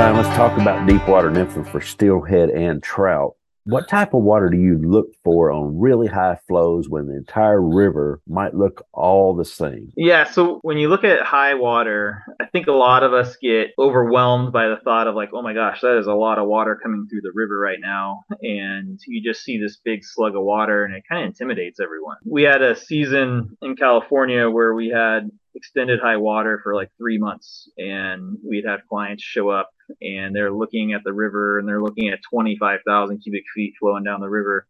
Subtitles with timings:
[0.00, 3.36] Ryan, let's talk about deep water nymphing for steelhead and trout.
[3.64, 7.60] What type of water do you look for on really high flows when the entire
[7.60, 9.92] river might look all the same?
[9.98, 13.72] Yeah, so when you look at high water, I think a lot of us get
[13.78, 16.80] overwhelmed by the thought of like, oh my gosh, that is a lot of water
[16.82, 18.24] coming through the river right now.
[18.40, 22.16] And you just see this big slug of water and it kind of intimidates everyone.
[22.24, 27.18] We had a season in California where we had extended high water for like three
[27.18, 31.82] months and we'd have clients show up and they're looking at the river and they're
[31.82, 34.66] looking at 25,000 cubic feet flowing down the river.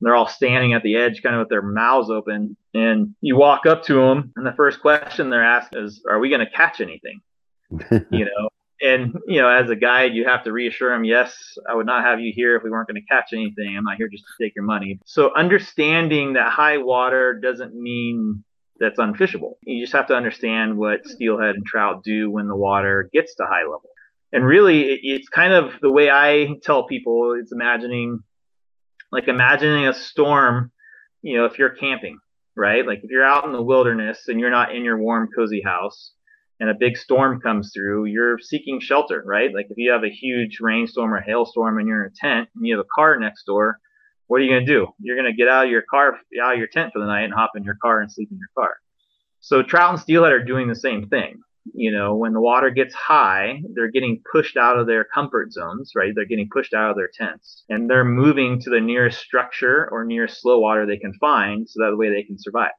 [0.00, 2.56] And they're all standing at the edge, kind of with their mouths open.
[2.74, 6.28] And you walk up to them, and the first question they're asked is, "Are we
[6.28, 7.20] going to catch anything?"
[8.10, 8.48] you know,
[8.82, 12.02] and you know, as a guide, you have to reassure them, "Yes, I would not
[12.04, 13.76] have you here if we weren't going to catch anything.
[13.76, 18.42] I'm not here just to take your money." So understanding that high water doesn't mean
[18.82, 19.54] that's unfishable.
[19.62, 23.44] You just have to understand what steelhead and trout do when the water gets to
[23.44, 23.92] high level
[24.32, 28.20] and really it's kind of the way I tell people it's imagining
[29.10, 30.72] like imagining a storm,
[31.20, 32.18] you know, if you're camping,
[32.56, 32.86] right?
[32.86, 36.12] Like if you're out in the wilderness and you're not in your warm, cozy house
[36.60, 39.54] and a big storm comes through, you're seeking shelter, right?
[39.54, 42.66] Like if you have a huge rainstorm or hailstorm and you're in a tent and
[42.66, 43.78] you have a car next door,
[44.32, 44.88] what are you going to do?
[44.98, 47.24] You're going to get out of your car, out of your tent for the night
[47.24, 48.74] and hop in your car and sleep in your car.
[49.40, 51.42] So trout and steelhead are doing the same thing
[51.74, 55.92] you know, when the water gets high, they're getting pushed out of their comfort zones,
[55.94, 56.12] right?
[56.14, 60.04] They're getting pushed out of their tents and they're moving to the nearest structure or
[60.04, 62.72] nearest slow water they can find so that way they can survive.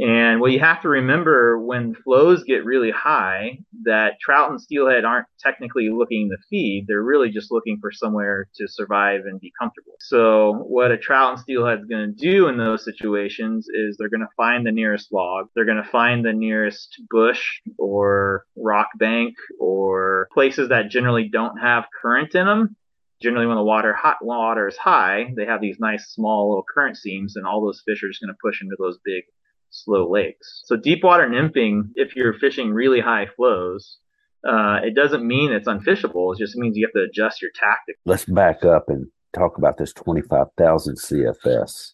[0.00, 5.04] And what you have to remember when flows get really high, that trout and steelhead
[5.04, 6.84] aren't technically looking to feed.
[6.86, 9.94] They're really just looking for somewhere to survive and be comfortable.
[9.98, 14.08] So what a trout and steelhead is going to do in those situations is they're
[14.08, 15.48] going to find the nearest log.
[15.54, 21.58] They're going to find the nearest bush or rock bank or places that generally don't
[21.58, 22.76] have current in them
[23.20, 26.96] generally when the water hot water is high, they have these nice small little current
[26.96, 29.24] seams, and all those fish are just going to push into those big
[29.70, 30.62] slow lakes.
[30.64, 33.98] So deep water nymphing, if you're fishing really high flows,
[34.46, 36.34] uh, it doesn't mean it's unfishable.
[36.34, 37.96] It just means you have to adjust your tactic.
[38.04, 41.92] Let's back up and talk about this 25,000 CFS.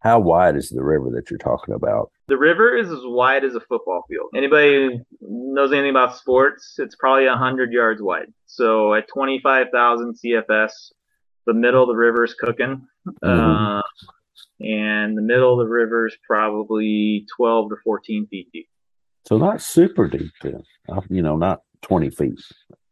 [0.00, 2.10] How wide is the river that you're talking about?
[2.28, 4.30] The river is as wide as a football field.
[4.36, 6.74] Anybody knows anything about sports?
[6.78, 8.26] It's probably 100 yards wide.
[8.44, 10.72] So at 25,000 CFS,
[11.46, 12.86] the middle of the river is cooking.
[13.06, 13.28] Mm-hmm.
[13.28, 13.82] Uh,
[14.60, 18.68] and the middle of the river is probably 12 to 14 feet deep.
[19.26, 22.38] So not super deep then, uh, you know, not 20 feet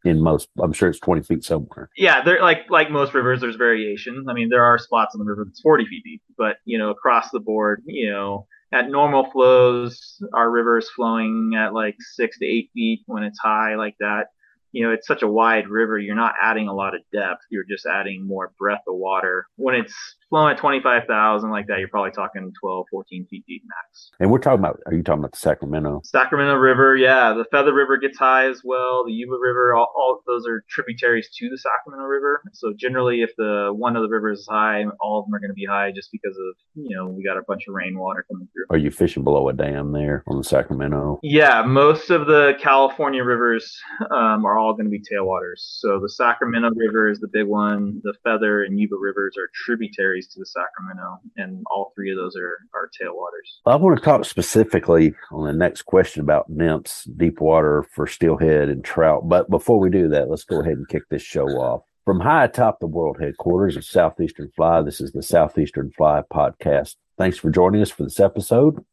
[0.03, 0.49] in most.
[0.59, 1.89] I'm sure it's 20 feet somewhere.
[1.95, 3.41] Yeah, they're like like most rivers.
[3.41, 4.25] There's variation.
[4.29, 6.89] I mean, there are spots in the river that's 40 feet deep, but you know,
[6.89, 12.39] across the board, you know, at normal flows, our river is flowing at like six
[12.39, 14.27] to eight feet when it's high like that
[14.73, 17.43] you know, it's such a wide river, you're not adding a lot of depth.
[17.49, 19.45] You're just adding more breadth of water.
[19.55, 19.93] When it's
[20.29, 24.09] flowing at 25,000 like that, you're probably talking 12, 14 feet deep max.
[24.19, 26.01] And we're talking about, are you talking about the Sacramento?
[26.03, 27.33] Sacramento River, yeah.
[27.33, 29.05] The Feather River gets high as well.
[29.05, 32.41] The Yuba River, all, all those are tributaries to the Sacramento River.
[32.53, 35.51] So generally, if the one of the rivers is high, all of them are going
[35.51, 38.47] to be high just because of, you know, we got a bunch of rainwater coming
[38.53, 38.65] through.
[38.71, 41.19] Are you fishing below a dam there on the Sacramento?
[41.21, 43.79] Yeah, most of the California rivers
[44.09, 45.57] um, are all going to be tailwaters.
[45.57, 47.99] So the Sacramento River is the big one.
[48.03, 52.37] The Feather and Yuba rivers are tributaries to the Sacramento, and all three of those
[52.37, 53.49] are, are tailwaters.
[53.65, 58.69] I want to talk specifically on the next question about nymphs, deep water for steelhead
[58.69, 59.27] and trout.
[59.27, 61.81] But before we do that, let's go ahead and kick this show off.
[62.05, 66.95] From high atop the world headquarters of Southeastern Fly, this is the Southeastern Fly podcast.
[67.17, 68.83] Thanks for joining us for this episode.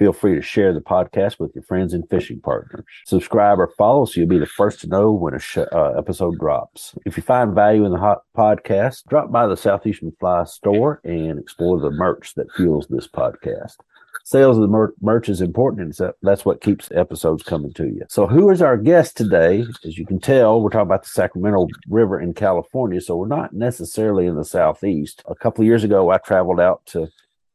[0.00, 2.86] Feel free to share the podcast with your friends and fishing partners.
[3.04, 6.38] Subscribe or follow so you'll be the first to know when a sh- uh, episode
[6.38, 6.94] drops.
[7.04, 11.38] If you find value in the hot podcast, drop by the Southeastern Fly store and
[11.38, 13.76] explore the merch that fuels this podcast.
[14.24, 18.02] Sales of the mer- merch is important, and that's what keeps episodes coming to you.
[18.08, 19.66] So, who is our guest today?
[19.84, 23.52] As you can tell, we're talking about the Sacramento River in California, so we're not
[23.52, 25.22] necessarily in the southeast.
[25.28, 27.10] A couple of years ago, I traveled out to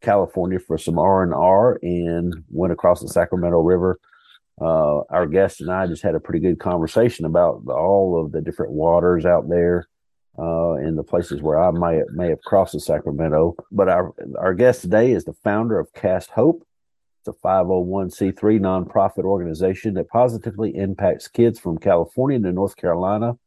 [0.05, 3.99] California for some R and R and went across the Sacramento River.
[4.61, 8.41] Uh, our guest and I just had a pretty good conversation about all of the
[8.41, 9.87] different waters out there
[10.39, 13.55] uh, in the places where I may may have crossed the Sacramento.
[13.71, 16.65] But our our guest today is the founder of Cast Hope.
[17.19, 23.37] It's a 501c3 nonprofit organization that positively impacts kids from California to North Carolina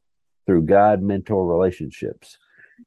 [0.47, 2.39] through guide mentor relationships.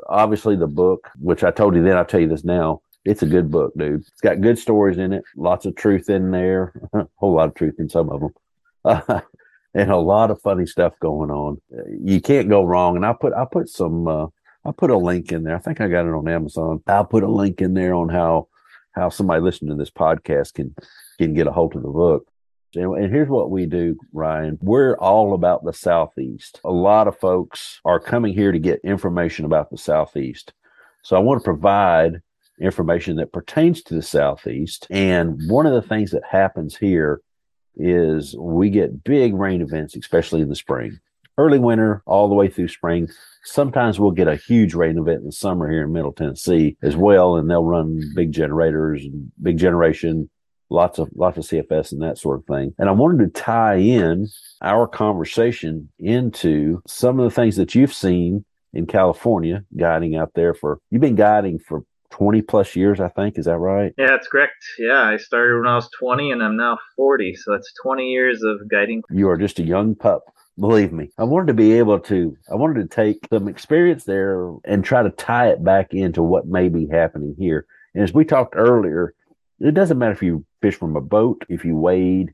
[0.08, 2.82] Obviously, the book, which I told you then, I'll tell you this now.
[3.04, 4.02] It's a good book, dude.
[4.02, 7.56] It's got good stories in it, lots of truth in there, a whole lot of
[7.56, 9.22] truth in some of them.
[9.74, 11.62] And a lot of funny stuff going on.
[12.04, 12.96] You can't go wrong.
[12.96, 14.26] And I put I put some uh,
[14.68, 15.56] I'll put a link in there.
[15.56, 16.84] I think I got it on Amazon.
[16.88, 18.50] I'll put a link in there on how
[18.92, 20.76] how somebody listening to this podcast can
[21.18, 22.28] can get a hold of the book.
[22.76, 24.60] And here's what we do, Ryan.
[24.62, 26.60] We're all about the Southeast.
[26.66, 30.52] A lot of folks are coming here to get information about the Southeast.
[31.02, 32.22] So I want to provide
[32.60, 34.86] information that pertains to the Southeast.
[34.90, 37.22] And one of the things that happens here
[37.78, 41.00] is we get big rain events, especially in the spring
[41.38, 43.08] early winter all the way through spring.
[43.48, 46.98] Sometimes we'll get a huge rain event in the summer here in Middle Tennessee as
[46.98, 50.30] well, and they'll run big generators and big generation,
[50.70, 52.74] lots of lots of CFS and that sort of thing.
[52.78, 54.28] And I wanted to tie in
[54.62, 60.54] our conversation into some of the things that you've seen in California, guiding out there
[60.54, 63.38] for you've been guiding for 20 plus years, I think.
[63.38, 63.94] Is that right?
[63.98, 64.56] Yeah, that's correct.
[64.78, 67.36] Yeah, I started when I was 20 and I'm now 40.
[67.36, 69.04] So that's 20 years of guiding.
[69.10, 70.24] You are just a young pup
[70.60, 74.52] believe me i wanted to be able to i wanted to take some experience there
[74.66, 77.66] and try to tie it back into what may be happening here.
[77.94, 79.14] And as we talked earlier
[79.60, 82.34] it doesn't matter if you fish from a boat if you wade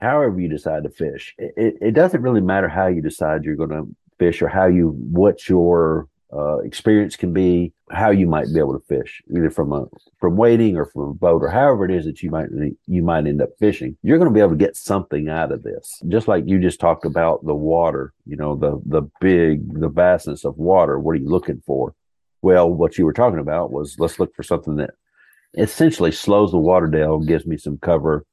[0.00, 3.70] however you decide to fish it, it doesn't really matter how you decide you're going
[3.70, 8.60] to fish or how you what your uh, experience can be, how you might be
[8.60, 9.86] able to fish, either from a
[10.18, 12.48] from wading or from a boat or however it is that you might
[12.86, 13.96] you might end up fishing.
[14.02, 16.00] You're going to be able to get something out of this.
[16.08, 20.44] Just like you just talked about the water, you know, the the big the vastness
[20.44, 21.00] of water.
[21.00, 21.94] What are you looking for?
[22.42, 24.90] Well, what you were talking about was let's look for something that
[25.54, 28.24] essentially slows the water down, gives me some cover,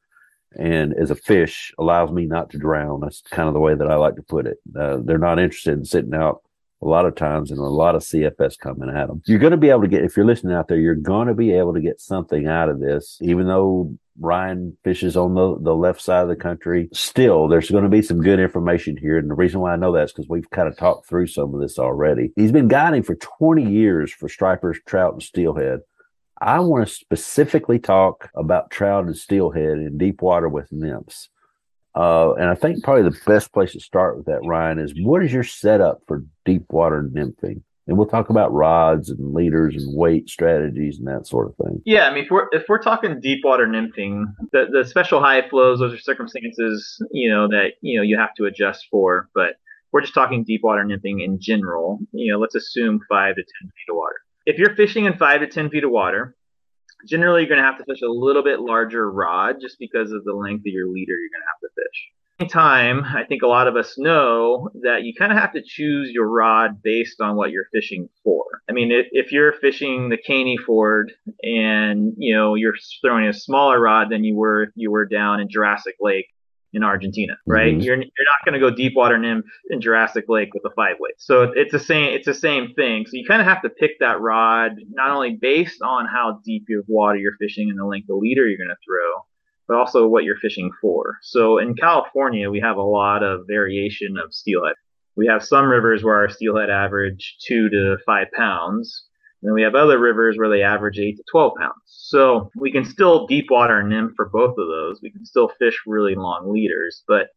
[0.55, 2.99] and as a fish allows me not to drown.
[3.01, 4.59] That's kind of the way that I like to put it.
[4.79, 6.43] Uh, they're not interested in sitting out
[6.81, 9.21] a lot of times and a lot of CFS coming at them.
[9.25, 11.33] You're going to be able to get, if you're listening out there, you're going to
[11.33, 15.75] be able to get something out of this, even though Ryan fishes on the, the
[15.75, 16.89] left side of the country.
[16.93, 19.17] Still, there's going to be some good information here.
[19.17, 21.53] And the reason why I know that is because we've kind of talked through some
[21.53, 22.31] of this already.
[22.35, 25.79] He's been guiding for 20 years for stripers, trout, and steelhead.
[26.39, 31.29] I want to specifically talk about trout and steelhead in deep water with nymphs.
[31.97, 35.23] Uh, and I think probably the best place to start with that, Ryan, is what
[35.23, 37.63] is your setup for deep water nymphing?
[37.87, 41.81] And we'll talk about rods and leaders and weight strategies and that sort of thing.
[41.85, 45.49] Yeah, I mean, if we're if we're talking deep water nymphing, the the special high
[45.49, 49.29] flows, those are circumstances you know that you know you have to adjust for.
[49.33, 49.55] But
[49.91, 51.99] we're just talking deep water nymphing in general.
[52.11, 54.17] You know, let's assume five to ten feet of water.
[54.45, 56.35] If you're fishing in five to ten feet of water,
[57.05, 60.23] generally you're going to have to fish a little bit larger rod just because of
[60.23, 62.11] the length of your leader you're going to have to fish.
[62.51, 66.11] Time, I think a lot of us know that you kind of have to choose
[66.11, 68.43] your rod based on what you're fishing for.
[68.69, 71.07] I mean, if, if you're fishing the Caney Fork
[71.41, 75.39] and you know you're throwing a smaller rod than you were if you were down
[75.39, 76.27] in Jurassic Lake,
[76.73, 77.73] in Argentina, right?
[77.73, 77.81] Mm-hmm.
[77.81, 80.95] You're you're not going to go deep water nymph in Jurassic Lake with a five
[80.99, 81.15] weight.
[81.17, 83.05] So it's the same it's the same thing.
[83.05, 86.65] So you kind of have to pick that rod not only based on how deep
[86.77, 89.25] of water you're fishing and the length of leader you're going to throw,
[89.67, 91.17] but also what you're fishing for.
[91.21, 94.75] So in California, we have a lot of variation of steelhead.
[95.15, 99.06] We have some rivers where our steelhead average two to five pounds.
[99.41, 101.81] And then we have other rivers where they average eight to 12 pounds.
[101.85, 104.99] So we can still deep water nymph for both of those.
[105.01, 107.27] We can still fish really long leaders, but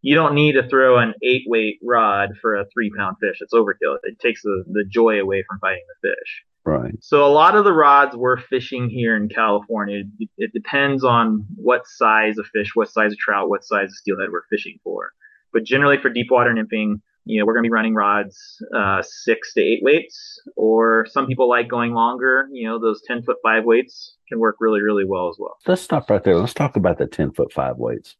[0.00, 3.38] you don't need to throw an eight weight rod for a three pound fish.
[3.40, 3.98] It's overkill.
[4.02, 6.42] It takes the, the joy away from fighting the fish.
[6.64, 6.94] Right.
[7.00, 10.02] So a lot of the rods we're fishing here in California,
[10.38, 14.28] it depends on what size of fish, what size of trout, what size of steelhead
[14.30, 15.12] we're fishing for.
[15.52, 19.02] But generally for deep water nymphing, you know, we're going to be running rods uh,
[19.02, 22.48] six to eight weights, or some people like going longer.
[22.52, 25.56] You know, those 10 foot five weights can work really, really well as well.
[25.66, 26.36] Let's stop right there.
[26.36, 28.16] Let's talk about the 10 foot five weights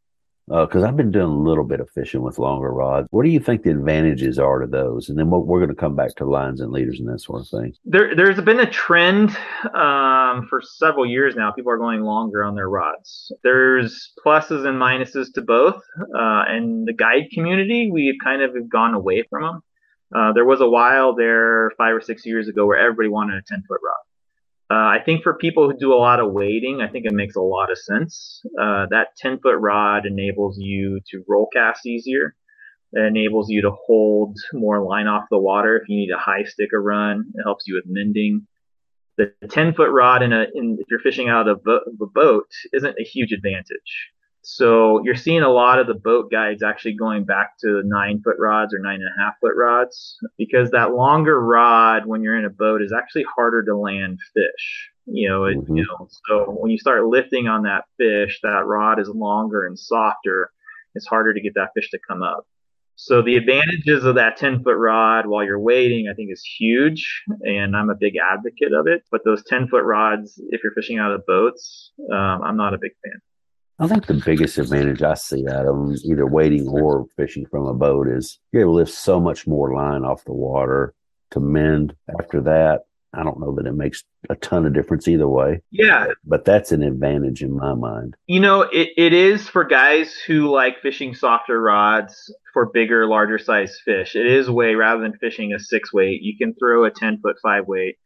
[0.52, 3.08] because uh, I've been doing a little bit of fishing with longer rods.
[3.10, 5.08] What do you think the advantages are to those?
[5.08, 7.40] And then we're, we're going to come back to lines and leaders and that sort
[7.40, 7.72] of thing.
[7.86, 9.30] There, there's been a trend
[9.74, 11.52] um, for several years now.
[11.52, 13.32] People are going longer on their rods.
[13.42, 15.76] There's pluses and minuses to both.
[15.98, 19.62] Uh, and the guide community, we've kind of gone away from them.
[20.14, 23.42] Uh, there was a while there five or six years ago where everybody wanted a
[23.48, 24.11] 10 foot rod.
[24.72, 27.36] Uh, I think for people who do a lot of wading, I think it makes
[27.36, 28.40] a lot of sense.
[28.58, 32.34] Uh, that 10 foot rod enables you to roll cast easier.
[32.94, 36.44] It enables you to hold more line off the water if you need a high
[36.44, 37.32] stick sticker run.
[37.34, 38.46] It helps you with mending.
[39.18, 42.06] The 10 foot rod in a in, if you're fishing out of a, of a
[42.06, 44.10] boat isn't a huge advantage.
[44.44, 48.36] So you're seeing a lot of the boat guides actually going back to nine foot
[48.38, 52.44] rods or nine and a half foot rods because that longer rod when you're in
[52.44, 54.90] a boat is actually harder to land fish.
[55.06, 55.76] You know, it, mm-hmm.
[55.76, 59.78] you know, so when you start lifting on that fish, that rod is longer and
[59.78, 60.50] softer.
[60.94, 62.46] It's harder to get that fish to come up.
[62.96, 67.24] So the advantages of that 10 foot rod while you're waiting, I think is huge.
[67.42, 69.02] And I'm a big advocate of it.
[69.10, 72.78] But those 10 foot rods, if you're fishing out of boats, um, I'm not a
[72.78, 73.20] big fan.
[73.82, 77.66] I think the biggest advantage I see out of them, either wading or fishing from
[77.66, 80.94] a boat, is you're able to lift so much more line off the water
[81.32, 81.96] to mend.
[82.20, 85.62] After that, I don't know that it makes a ton of difference either way.
[85.72, 86.06] Yeah.
[86.24, 88.14] But that's an advantage in my mind.
[88.28, 93.40] You know, it, it is for guys who like fishing softer rods for bigger, larger
[93.40, 94.14] size fish.
[94.14, 97.34] It is way rather than fishing a six weight, you can throw a 10 foot
[97.42, 97.96] five weight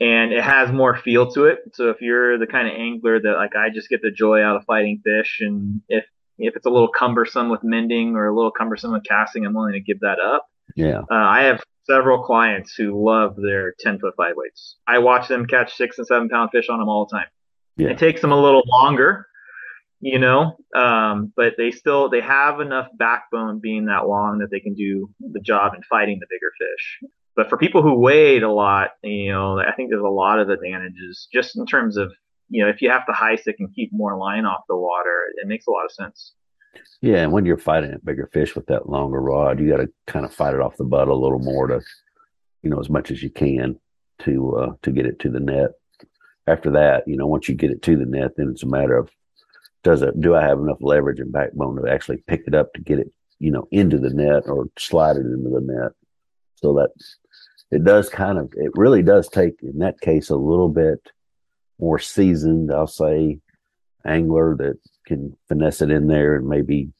[0.00, 1.58] and it has more feel to it.
[1.74, 4.56] So if you're the kind of angler that like I just get the joy out
[4.56, 6.04] of fighting fish, and if
[6.38, 9.74] if it's a little cumbersome with mending or a little cumbersome with casting, I'm willing
[9.74, 10.46] to give that up.
[10.74, 14.76] Yeah, uh, I have several clients who love their 10 foot five weights.
[14.86, 17.26] I watch them catch six and seven pound fish on them all the time.
[17.76, 17.88] Yeah.
[17.88, 19.26] It takes them a little longer,
[20.00, 24.60] you know, um, but they still they have enough backbone being that long that they
[24.60, 27.10] can do the job in fighting the bigger fish.
[27.40, 30.50] But for people who wade a lot, you know, I think there's a lot of
[30.50, 32.12] advantages just in terms of,
[32.50, 35.22] you know, if you have to high stick and keep more line off the water,
[35.36, 36.34] it makes a lot of sense.
[37.00, 39.88] Yeah, and when you're fighting a bigger fish with that longer rod, you got to
[40.06, 41.80] kind of fight it off the butt a little more to,
[42.62, 43.80] you know, as much as you can
[44.18, 45.70] to uh, to get it to the net.
[46.46, 48.98] After that, you know, once you get it to the net, then it's a matter
[48.98, 49.08] of
[49.82, 52.82] does it do I have enough leverage and backbone to actually pick it up to
[52.82, 55.92] get it, you know, into the net or slide it into the net.
[56.56, 57.16] So that's
[57.70, 61.00] it does kind of it really does take in that case a little bit
[61.78, 63.38] more seasoned i'll say
[64.04, 66.90] angler that can finesse it in there and maybe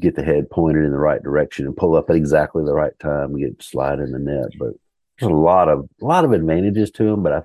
[0.00, 2.98] get the head pointed in the right direction and pull up at exactly the right
[2.98, 4.48] time and get slide in the net.
[4.58, 4.72] But
[5.18, 7.42] there's a lot of a lot of advantages to them but i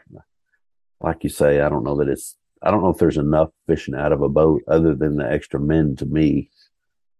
[1.01, 3.95] like you say i don't know that it's i don't know if there's enough fishing
[3.95, 6.49] out of a boat other than the extra men to me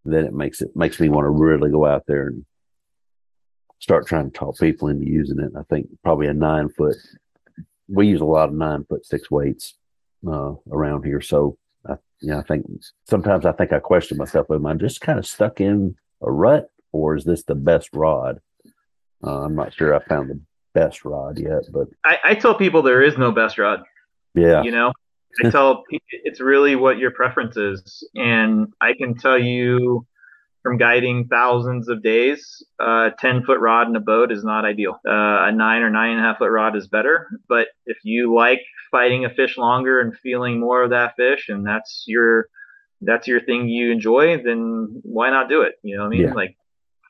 [0.05, 2.45] that it makes it makes me want to really go out there and
[3.79, 5.51] start trying to talk people into using it.
[5.57, 6.95] I think probably a nine foot.
[7.87, 9.75] We use a lot of nine foot six weights
[10.27, 11.57] uh, around here, so
[11.87, 12.65] I, you know, I think
[13.07, 16.69] sometimes I think I question myself: Am I just kind of stuck in a rut,
[16.91, 18.39] or is this the best rod?
[19.23, 20.39] Uh, I'm not sure I found the
[20.73, 23.83] best rod yet, but I, I tell people there is no best rod.
[24.35, 24.93] Yeah, you know,
[25.43, 30.05] I tell it's really what your preference is, and I can tell you
[30.63, 34.65] from guiding thousands of days, a uh, 10 foot rod in a boat is not
[34.65, 34.99] ideal.
[35.07, 37.27] Uh, a nine or nine and a half foot rod is better.
[37.47, 38.61] But if you like
[38.91, 42.49] fighting a fish longer and feeling more of that fish, and that's your
[43.01, 45.75] that's your thing you enjoy, then why not do it?
[45.83, 46.27] You know what I mean?
[46.27, 46.33] Yeah.
[46.33, 46.57] Like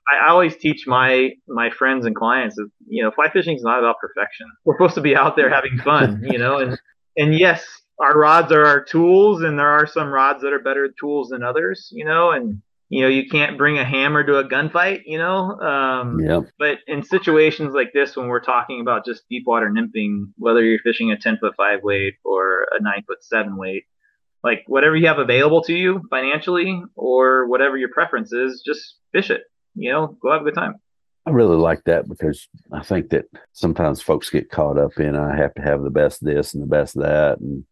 [0.10, 3.80] I always teach my my friends and clients that you know fly fishing is not
[3.80, 4.48] about perfection.
[4.66, 6.80] We're supposed to be out there having fun, you know, and
[7.18, 7.66] and yes,
[8.00, 11.44] our rods are our tools, and there are some rods that are better tools than
[11.44, 15.20] others, you know, and you know, you can't bring a hammer to a gunfight, you
[15.20, 15.60] know.
[15.60, 16.42] Um, yeah.
[16.58, 20.80] But in situations like this, when we're talking about just deep water nymphing, whether you're
[20.80, 23.84] fishing a 10 foot five weight or a nine foot seven weight,
[24.44, 29.30] like whatever you have available to you financially or whatever your preference is, just fish
[29.30, 29.44] it.
[29.76, 30.76] You know, go have a good time.
[31.28, 35.36] I really like that because I think that sometimes folks get caught up in I
[35.36, 37.66] have to have the best this and the best that, and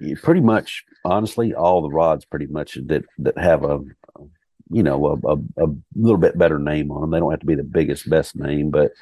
[0.00, 3.80] you pretty much, honestly, all the rods pretty much that that have a
[4.72, 7.10] you know a, a, a, little bit better name on them.
[7.10, 8.92] They don't have to be the biggest best name, but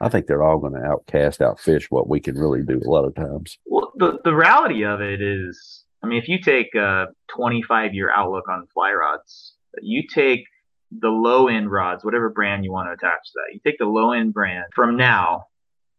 [0.00, 3.04] I think they're all going to outcast, outfish what we can really do a lot
[3.04, 3.58] of times.
[3.66, 8.10] Well, the the reality of it is, I mean, if you take a 25 year
[8.10, 10.44] outlook on fly rods, you take
[10.90, 13.54] the low end rods, whatever brand you want to attach to that.
[13.54, 15.46] You take the low end brand from now,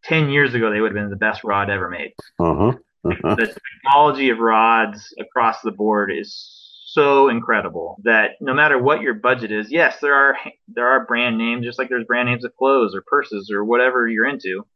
[0.04, 2.12] 10 years ago, they would have been the best rod ever made.
[2.38, 2.72] Uh-huh.
[3.04, 3.34] uh-huh.
[3.36, 6.61] The technology of rods across the board is
[6.92, 10.36] so incredible that no matter what your budget is, yes, there are
[10.68, 14.06] there are brand names just like there's brand names of clothes or purses or whatever
[14.08, 14.66] you're into.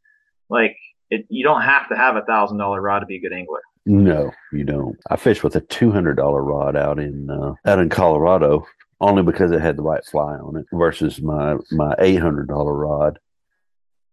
[0.49, 0.75] Like
[1.11, 3.61] it, you don't have to have a thousand dollar rod to be a good angler.
[3.85, 4.97] No, you don't.
[5.09, 8.65] I fished with a two hundred dollar rod out in uh, out in Colorado
[8.99, 12.73] only because it had the right fly on it versus my my eight hundred dollar
[12.73, 13.19] rod.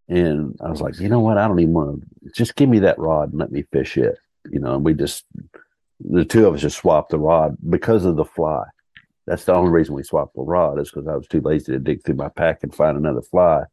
[0.09, 1.39] And I was like, you know what?
[1.39, 4.19] I don't even want to just give me that rod and let me fish it.
[4.51, 5.25] You know, and we just
[6.01, 8.65] the two of us just swapped the rod because of the fly.
[9.27, 11.79] That's the only reason we swapped the rod is because I was too lazy to
[11.79, 13.65] dig through my pack and find another fly.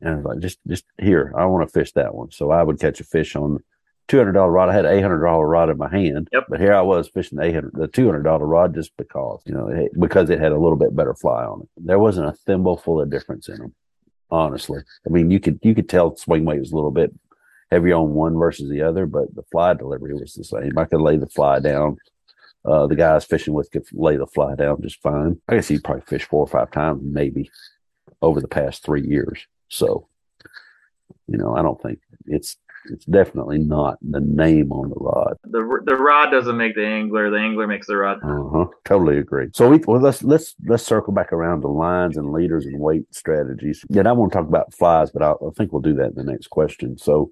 [0.00, 2.30] And I was like, just just here, I want to fish that one.
[2.30, 3.58] So I would catch a fish on
[4.06, 4.68] two hundred dollar rod.
[4.68, 6.28] I had eight hundred dollar rod in my hand.
[6.32, 6.44] Yep.
[6.48, 9.42] But here I was fishing the eight hundred the two hundred dollar rod just because,
[9.46, 11.68] you know, it, because it had a little bit better fly on it.
[11.78, 13.74] There wasn't a thimble full of difference in them.
[14.30, 14.80] Honestly.
[15.06, 17.12] I mean you could you could tell swing weight was a little bit
[17.70, 20.78] heavier on one versus the other, but the fly delivery was the same.
[20.78, 21.96] I could lay the fly down.
[22.64, 25.40] Uh, the guys fishing with could lay the fly down just fine.
[25.48, 27.50] I guess he probably fished four or five times, maybe
[28.20, 29.46] over the past three years.
[29.68, 30.08] So,
[31.26, 32.56] you know, I don't think it's
[32.90, 35.36] it's definitely not the name on the rod.
[35.44, 37.30] The the rod doesn't make the angler.
[37.30, 38.18] The angler makes the rod.
[38.22, 38.66] Uh huh.
[38.84, 39.48] Totally agree.
[39.52, 43.04] So we well let's let's let's circle back around to lines and leaders and weight
[43.14, 43.84] strategies.
[43.88, 46.14] Yeah, I want to talk about flies, but I, I think we'll do that in
[46.14, 46.98] the next question.
[46.98, 47.30] So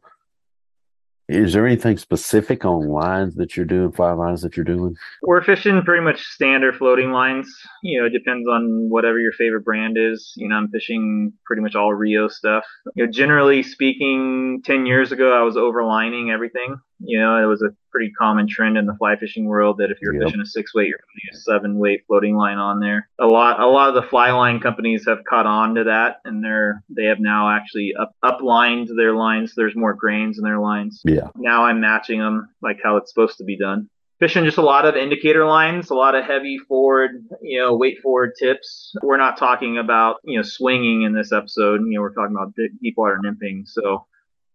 [1.28, 4.95] is there anything specific on lines that you're doing, fly lines that you're doing?
[5.23, 7.49] We're fishing pretty much standard floating lines.
[7.83, 10.33] You know, it depends on whatever your favorite brand is.
[10.37, 12.64] You know, I'm fishing pretty much all Rio stuff.
[12.95, 16.76] You know, generally speaking, 10 years ago, I was overlining everything.
[16.99, 19.99] You know, it was a pretty common trend in the fly fishing world that if
[20.01, 20.23] you're Yep.
[20.25, 23.09] fishing a six weight, you're putting a seven weight floating line on there.
[23.18, 26.42] A lot, a lot of the fly line companies have caught on to that, and
[26.42, 29.55] they're they have now actually up uplined their lines.
[29.55, 31.29] There's more grains in their lines Yeah.
[31.37, 33.88] now I'm matching them like how it's supposed to be done.
[34.18, 37.11] Fishing just a lot of indicator lines, a lot of heavy forward,
[37.42, 38.94] you know, weight forward tips.
[39.03, 41.83] We're not talking about, you know, swinging in this episode.
[41.85, 43.68] You know, we're talking about deep deep water nymphing.
[43.68, 44.07] So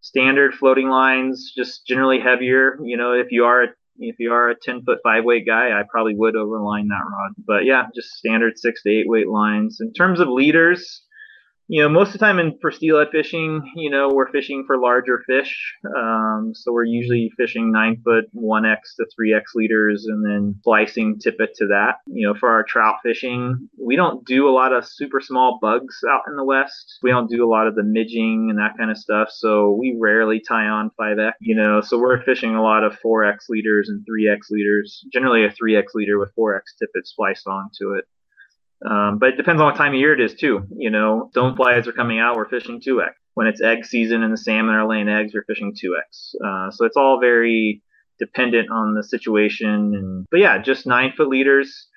[0.02, 2.78] standard floating lines, just generally heavier.
[2.84, 5.82] You know, if you are if you are a 10 foot five weight guy, I
[5.90, 7.32] probably would overline that rod.
[7.46, 9.78] But yeah, just standard six to eight weight lines.
[9.80, 11.02] In terms of leaders,
[11.68, 14.78] you know, most of the time in for steelhead fishing, you know, we're fishing for
[14.78, 15.74] larger fish.
[15.96, 20.60] Um, so we're usually fishing nine foot, one X to three X leaders and then
[20.64, 21.96] slicing tippet to that.
[22.06, 26.00] You know, for our trout fishing, we don't do a lot of super small bugs
[26.10, 26.98] out in the West.
[27.02, 29.28] We don't do a lot of the midging and that kind of stuff.
[29.30, 33.48] So we rarely tie on 5X, you know, so we're fishing a lot of 4X
[33.48, 38.04] leaders and 3X leaders, generally a 3X leader with 4X tippet spliced onto it.
[38.88, 40.66] Um, but it depends on what time of year it is too.
[40.76, 43.10] You know, stoneflies are coming out, we're fishing 2x.
[43.34, 46.34] When it's egg season and the salmon are laying eggs, we're fishing 2x.
[46.44, 47.82] Uh, so it's all very
[48.18, 49.94] dependent on the situation.
[49.94, 51.88] And but yeah, just nine foot leaders,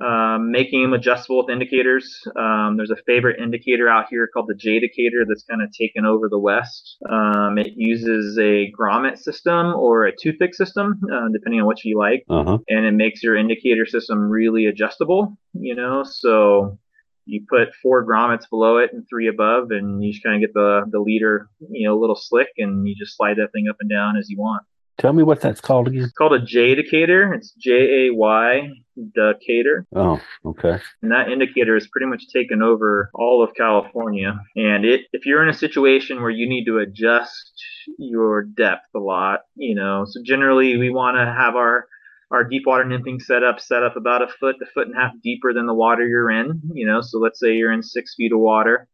[0.00, 2.20] um, making them adjustable with indicators.
[2.36, 6.28] Um, there's a favorite indicator out here called the Jaydicator that's kind of taken over
[6.28, 6.96] the West.
[7.10, 11.98] Um, it uses a grommet system or a toothpick system, uh, depending on what you
[11.98, 12.58] like Uh huh.
[12.68, 16.78] and it makes your indicator system really adjustable, you know, so
[17.24, 20.54] you put four grommets below it and three above and you just kind of get
[20.54, 23.76] the, the leader, you know, a little slick and you just slide that thing up
[23.78, 24.62] and down as you want.
[24.98, 26.04] Tell me what that's called again.
[26.04, 27.34] It's called a Jaydicator.
[27.34, 28.68] It's J-A-Y,
[29.14, 29.86] Decatur.
[29.94, 30.78] Oh, okay.
[31.02, 34.38] And that indicator has pretty much taken over all of California.
[34.54, 37.52] And it, if you're in a situation where you need to adjust
[37.98, 41.86] your depth a lot, you know, so generally we want to have our
[42.30, 45.12] our deep water nymphing setup set up about a foot, a foot and a half
[45.22, 46.62] deeper than the water you're in.
[46.72, 48.88] You know, so let's say you're in six feet of water.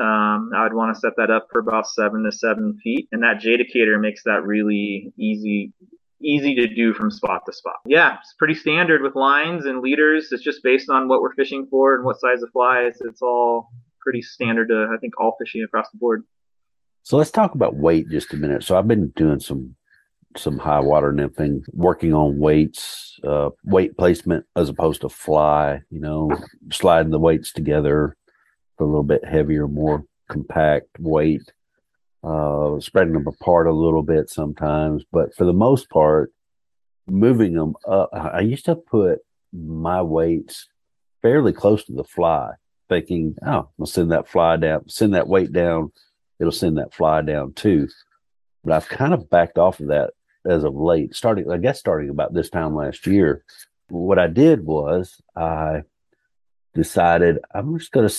[0.00, 3.22] Um, I would want to set that up for about seven to seven feet, and
[3.22, 5.72] that Jaydicator makes that really easy
[6.24, 7.76] easy to do from spot to spot.
[7.84, 10.28] Yeah, it's pretty standard with lines and leaders.
[10.30, 12.82] It's just based on what we're fishing for and what size of fly.
[12.82, 13.68] It's, it's all
[14.00, 16.24] pretty standard to I think all fishing across the board.
[17.02, 18.62] So let's talk about weight just a minute.
[18.62, 19.74] So I've been doing some
[20.36, 25.80] some high water nymphing, working on weights, uh, weight placement as opposed to fly.
[25.90, 26.30] You know,
[26.70, 28.16] sliding the weights together
[28.82, 31.52] a little bit heavier, more compact weight.
[32.24, 36.32] Uh, spreading them apart a little bit sometimes, but for the most part,
[37.08, 38.10] moving them up.
[38.12, 39.18] I used to put
[39.52, 40.68] my weights
[41.20, 42.52] fairly close to the fly,
[42.88, 45.90] thinking, "Oh, I'll send that fly down, send that weight down.
[46.38, 47.88] It'll send that fly down too."
[48.62, 50.12] But I've kind of backed off of that
[50.44, 53.44] as of late, starting, I guess, starting about this time last year.
[53.88, 55.82] What I did was I
[56.72, 58.14] decided I'm just going to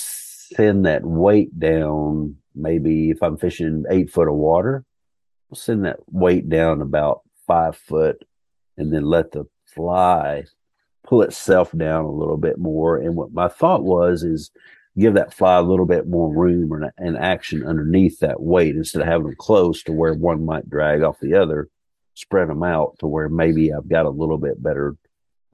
[0.56, 2.36] send that weight down.
[2.54, 4.84] Maybe if I'm fishing eight foot of water,
[5.50, 8.24] I'll send that weight down about five foot
[8.76, 10.44] and then let the fly
[11.04, 12.96] pull itself down a little bit more.
[12.96, 14.50] And what my thought was is
[14.98, 19.02] give that fly a little bit more room and, and action underneath that weight instead
[19.02, 21.68] of having them close to where one might drag off the other,
[22.14, 24.96] spread them out to where maybe I've got a little bit better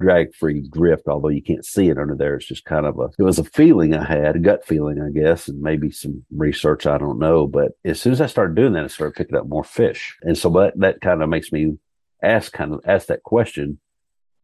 [0.00, 2.34] drag free drift, although you can't see it under there.
[2.36, 5.10] It's just kind of a, it was a feeling I had, a gut feeling, I
[5.10, 6.86] guess, and maybe some research.
[6.86, 7.46] I don't know.
[7.46, 10.16] But as soon as I started doing that, I started picking up more fish.
[10.22, 11.78] And so that, that kind of makes me
[12.22, 13.78] ask, kind of ask that question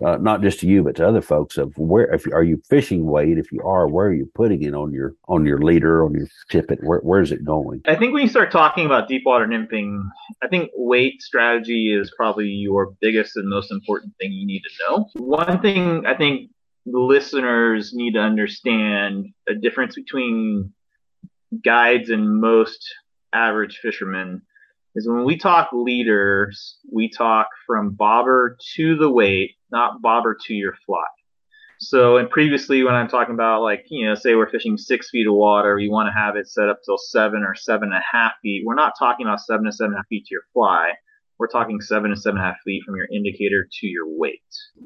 [0.04, 3.06] uh, not just to you but to other folks of where if are you fishing
[3.06, 3.38] weight?
[3.38, 6.26] If you are where are you putting it on your on your leader on your
[6.50, 7.82] tippet where, where's it going?
[7.86, 10.02] I think when you start talking about deep water nymphing
[10.42, 14.70] i think weight strategy is probably your biggest and most important thing you need to
[14.88, 15.08] know.
[15.14, 16.50] One thing i think
[16.86, 20.72] listeners need to understand a difference between
[21.64, 22.86] guides and most
[23.32, 24.42] average fishermen
[24.96, 30.54] is when we talk leaders, we talk from bobber to the weight, not bobber to
[30.54, 31.04] your fly.
[31.78, 35.26] So, and previously when I'm talking about like, you know, say we're fishing six feet
[35.26, 38.16] of water, you want to have it set up till seven or seven and a
[38.16, 38.64] half feet.
[38.64, 40.92] We're not talking about seven to seven and a half feet to your fly
[41.38, 44.42] we're talking seven to seven and a half feet from your indicator to your weight.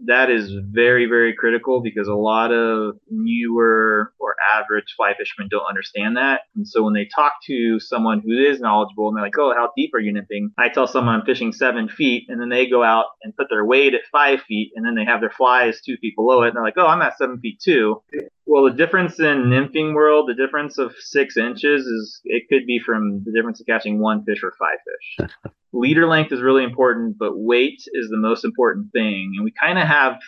[0.07, 5.69] That is very, very critical because a lot of newer or average fly fishermen don't
[5.69, 6.43] understand that.
[6.57, 9.71] And so when they talk to someone who is knowledgeable and they're like, oh, how
[9.77, 10.49] deep are you nymphing?
[10.59, 13.65] I tell someone I'm fishing seven feet and then they go out and put their
[13.65, 16.49] weight at five feet and then they have their flies two feet below it.
[16.49, 18.03] And they're like, oh, I'm at seven feet too.
[18.51, 22.81] Well, the difference in nymphing world, the difference of six inches is it could be
[22.85, 25.53] from the difference of catching one fish or five fish.
[25.73, 29.35] Leader length is really important, but weight is the most important thing.
[29.37, 30.19] And we kind of have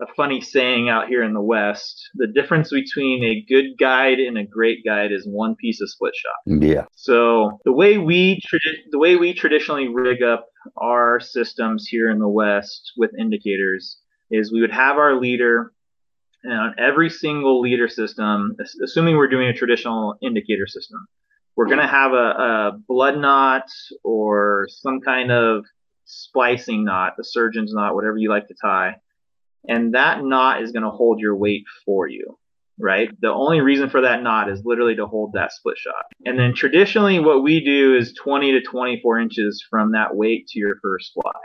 [0.00, 2.02] a funny saying out here in the West.
[2.16, 6.14] The difference between a good guide and a great guide is one piece of split
[6.16, 6.60] shot.
[6.60, 6.86] Yeah.
[6.96, 12.18] So the way we tradi- the way we traditionally rig up our systems here in
[12.18, 13.96] the West with indicators
[14.32, 15.70] is we would have our leader
[16.44, 21.06] and on every single leader system, assuming we're doing a traditional indicator system,
[21.56, 23.64] we're going to have a, a, blood knot
[24.02, 25.64] or some kind of
[26.04, 28.96] splicing knot, the surgeon's knot, whatever you like to tie.
[29.66, 32.38] And that knot is going to hold your weight for you,
[32.78, 33.08] right?
[33.20, 36.04] The only reason for that knot is literally to hold that split shot.
[36.26, 40.58] And then traditionally, what we do is 20 to 24 inches from that weight to
[40.58, 41.40] your first fly.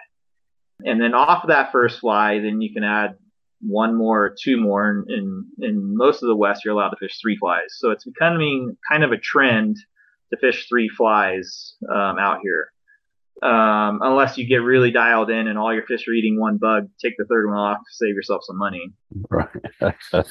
[0.85, 3.15] And then off of that first fly, then you can add
[3.61, 5.05] one more or two more.
[5.07, 7.75] In, in most of the West, you're allowed to fish three flies.
[7.77, 9.77] So it's becoming kind of a trend
[10.31, 12.71] to fish three flies um, out here.
[13.41, 16.89] Um, unless you get really dialed in and all your fish are eating one bug,
[17.01, 18.91] take the third one off, save yourself some money.
[19.29, 19.47] Right.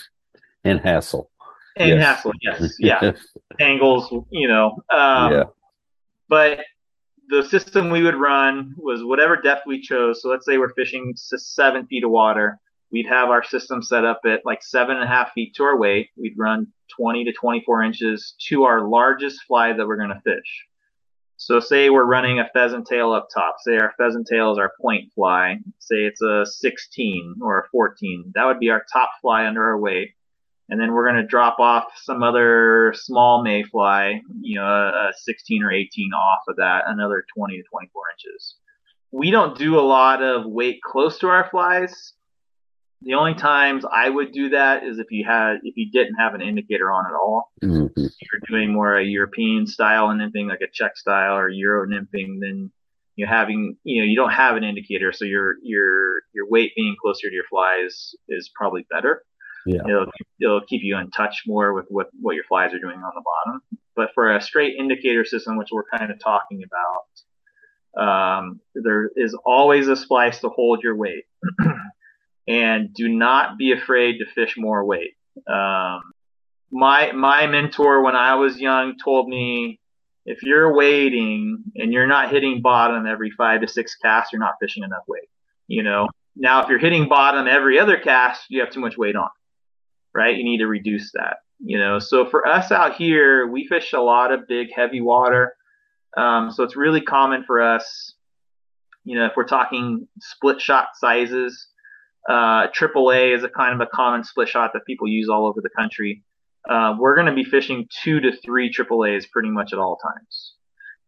[0.64, 1.30] and hassle.
[1.76, 2.04] And yes.
[2.04, 2.74] hassle, yes.
[2.78, 3.12] Yeah.
[3.60, 4.82] Angles, you know.
[4.90, 5.44] Um, yeah.
[6.28, 6.60] But
[7.28, 10.20] the system we would run was whatever depth we chose.
[10.22, 12.58] So let's say we're fishing seven feet of water
[12.90, 15.76] we'd have our system set up at like seven and a half feet to our
[15.76, 16.10] weight.
[16.16, 20.66] We'd run 20 to 24 inches to our largest fly that we're going to fish.
[21.36, 23.56] So say we're running a pheasant tail up top.
[23.60, 25.58] Say our pheasant tail is our point fly.
[25.78, 28.32] Say it's a 16 or a 14.
[28.34, 30.14] That would be our top fly under our weight.
[30.70, 35.12] And then we're going to drop off some other small mayfly, you know, a, a
[35.16, 38.56] 16 or 18 off of that, another 20 to 24 inches.
[39.10, 42.14] We don't do a lot of weight close to our flies
[43.02, 46.34] the only times I would do that is if you had if you didn't have
[46.34, 47.52] an indicator on at all.
[47.62, 47.86] Mm-hmm.
[47.96, 52.70] You're doing more a European style nymphing, like a Czech style or Euro nymphing, then
[53.16, 56.96] you're having you know you don't have an indicator, so your your your weight being
[57.00, 59.22] closer to your flies is probably better.
[59.66, 59.82] Yeah.
[59.86, 60.06] It'll,
[60.40, 63.22] it'll keep you in touch more with what, what your flies are doing on the
[63.22, 63.60] bottom.
[63.94, 69.36] But for a straight indicator system, which we're kind of talking about, um, there is
[69.44, 71.24] always a splice to hold your weight.
[72.48, 75.14] and do not be afraid to fish more weight.
[75.46, 76.00] Um,
[76.70, 79.78] my my mentor when I was young told me
[80.24, 84.54] if you're wading and you're not hitting bottom every five to six casts, you're not
[84.60, 85.28] fishing enough weight.
[85.68, 86.08] You know.
[86.40, 89.28] Now, if you're hitting bottom every other cast, you have too much weight on,
[90.14, 90.36] right?
[90.36, 91.38] You need to reduce that.
[91.58, 91.98] You know.
[91.98, 95.54] So for us out here, we fish a lot of big, heavy water.
[96.16, 98.14] Um, so it's really common for us.
[99.04, 101.68] You know, if we're talking split shot sizes,
[102.28, 105.60] uh, AAA is a kind of a common split shot that people use all over
[105.62, 106.22] the country.
[106.68, 110.54] Uh, we're going to be fishing two to three AAAs pretty much at all times.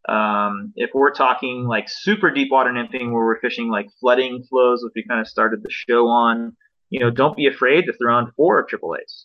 [0.09, 4.83] Um, if we're talking like super deep water nymphing where we're fishing like flooding flows,
[4.83, 6.57] which we kind of started the show on,
[6.89, 9.25] you know, don't be afraid to throw on four AAAs.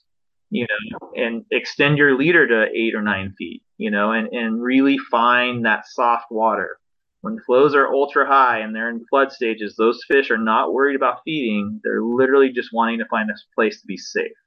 [0.50, 4.62] you know, and extend your leader to eight or nine feet, you know, and, and
[4.62, 6.78] really find that soft water.
[7.26, 10.96] When flows are ultra high and they're in flood stages, those fish are not worried
[10.96, 11.82] about feeding.
[11.84, 14.38] They're literally just wanting to find a place to be safe.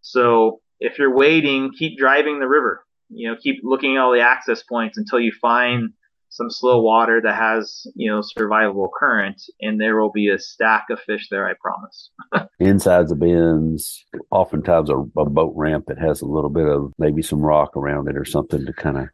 [0.00, 2.86] So if you're waiting, keep driving the river.
[3.10, 5.90] You know, keep looking at all the access points until you find
[6.30, 10.86] some slow water that has you know survivable current and there will be a stack
[10.90, 12.10] of fish there i promise
[12.58, 17.22] insides of bends oftentimes a, a, boat ramp that has a little bit of maybe
[17.22, 19.08] some rock around it or something to kind of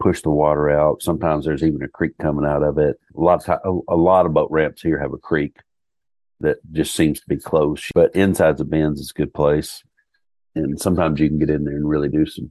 [0.00, 1.02] push the water out.
[1.02, 2.98] Sometimes there's even a creek coming out of it.
[3.16, 5.56] A lot of a, lot of boat ramps here have a creek
[6.40, 9.82] that just seems to be close but insides of bends is a good place.
[10.54, 12.50] And sometimes you can get in there and really do some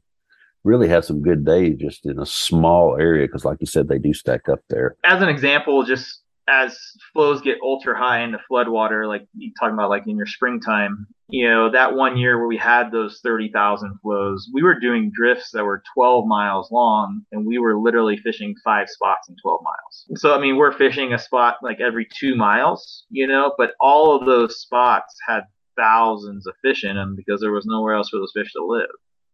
[0.64, 3.98] really have some good days just in a small area because, like you said, they
[3.98, 4.96] do stack up there.
[5.04, 6.19] As an example, just
[6.50, 6.78] as
[7.14, 11.08] flows get ultra high in into floodwater, like you talking about, like in your springtime,
[11.30, 15.52] you know, that one year where we had those 30,000 flows, we were doing drifts
[15.52, 20.20] that were 12 miles long and we were literally fishing five spots in 12 miles.
[20.20, 24.16] So, I mean, we're fishing a spot like every two miles, you know, but all
[24.16, 25.44] of those spots had
[25.78, 28.90] thousands of fish in them because there was nowhere else for those fish to live.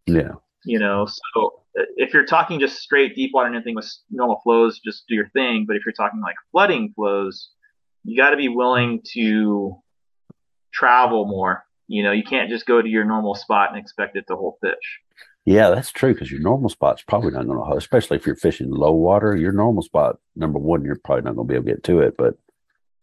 [0.05, 0.33] Yeah
[0.65, 4.79] you know so uh, if you're talking just straight deep water nymphing with normal flows
[4.83, 7.49] just do your thing but if you're talking like flooding flows
[8.05, 9.81] you got to be willing to
[10.75, 11.65] travel more.
[11.87, 14.55] You know you can't just go to your normal spot and expect it to hold
[14.61, 14.99] fish.
[15.45, 18.35] Yeah that's true because your normal spot's probably not going to hold especially if you're
[18.35, 21.65] fishing low water your normal spot number one you're probably not going to be able
[21.65, 22.35] to get to it but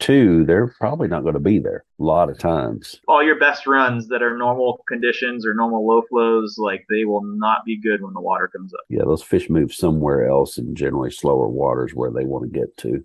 [0.02, 3.00] two, they're probably not going to be there a lot of times.
[3.06, 7.22] All your best runs that are normal conditions or normal low flows, like they will
[7.22, 8.80] not be good when the water comes up.
[8.88, 12.76] Yeah, those fish move somewhere else in generally slower waters where they want to get
[12.78, 13.04] to.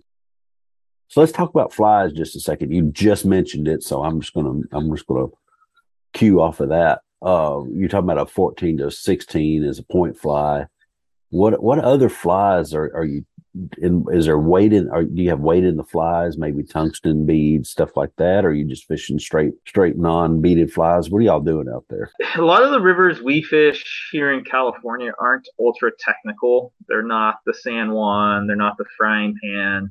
[1.06, 2.72] So let's talk about flies just a second.
[2.72, 5.28] You just mentioned it, so I'm just gonna I'm just gonna
[6.12, 7.00] cue off of that.
[7.22, 10.66] Uh, you're talking about a 14 to 16 as a point fly.
[11.30, 13.24] What what other flies are, are you
[13.78, 17.26] in, is there weight in or do you have weight in the flies maybe tungsten
[17.26, 18.44] beads stuff like that?
[18.44, 21.10] Or are you just fishing straight straight non-beaded flies?
[21.10, 22.10] What are y'all doing out there?
[22.36, 26.72] A lot of the rivers we fish here in california aren't ultra technical.
[26.88, 29.90] They're not the san juan they're not the frying pan.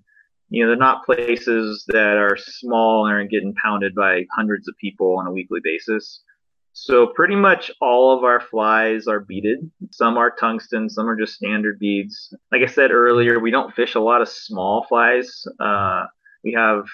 [0.50, 4.78] You know they're not places that are small and are getting pounded by hundreds of
[4.78, 6.22] people on a weekly basis
[6.80, 9.72] so pretty much all of our flies are beaded.
[9.92, 12.32] Some are tungsten, some are just standard beads.
[12.52, 15.44] Like I said earlier, we don't fish a lot of small flies.
[15.60, 16.06] Uh,
[16.44, 16.86] we have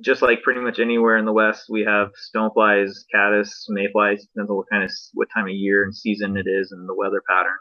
[0.00, 4.56] just like pretty much anywhere in the West, we have stoneflies, caddis, mayflies, depends on
[4.56, 7.58] what kind of what time of year and season it is and the weather pattern.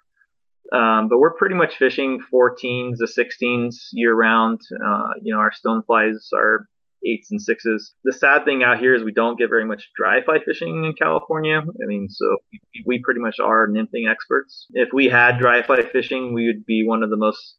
[0.71, 4.61] Um, but we're pretty much fishing 14s to 16s year round.
[4.71, 6.69] Uh, you know, our stoneflies are
[7.05, 7.93] eights and sixes.
[8.03, 10.93] The sad thing out here is we don't get very much dry fly fishing in
[10.93, 11.61] California.
[11.61, 12.37] I mean, so
[12.85, 14.67] we pretty much are nymphing experts.
[14.71, 17.55] If we had dry fly fishing, we would be one of the most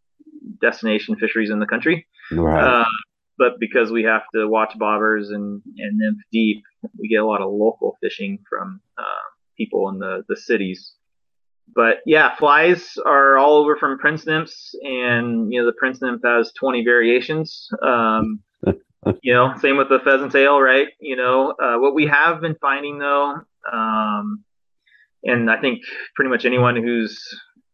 [0.61, 2.07] destination fisheries in the country.
[2.33, 2.83] Right.
[2.83, 2.85] Uh,
[3.39, 6.63] but because we have to watch bobbers and, and nymph deep,
[6.99, 9.25] we get a lot of local fishing from uh,
[9.57, 10.93] people in the, the cities.
[11.75, 16.21] But yeah, flies are all over from prince nymphs, and you know the prince nymph
[16.25, 17.69] has 20 variations.
[17.83, 18.41] Um,
[19.23, 20.89] you know, same with the pheasant tail, right?
[21.01, 23.37] You know, uh, what we have been finding though,
[23.71, 24.45] um,
[25.23, 25.83] and I think
[26.15, 27.23] pretty much anyone who's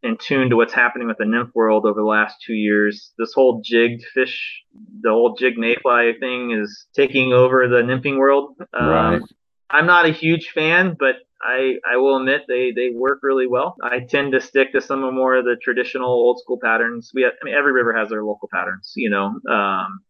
[0.02, 3.32] in tune to what's happening with the nymph world over the last two years, this
[3.32, 4.62] whole jigged fish,
[5.00, 8.56] the whole jig mayfly thing is taking over the nymphing world.
[8.72, 9.22] Um, right.
[9.70, 13.76] I'm not a huge fan, but I, I will admit they, they work really well.
[13.82, 17.10] I tend to stick to some of more of the traditional old school patterns.
[17.14, 19.40] We have, I mean, every river has their local patterns, you know.
[19.50, 20.00] Um,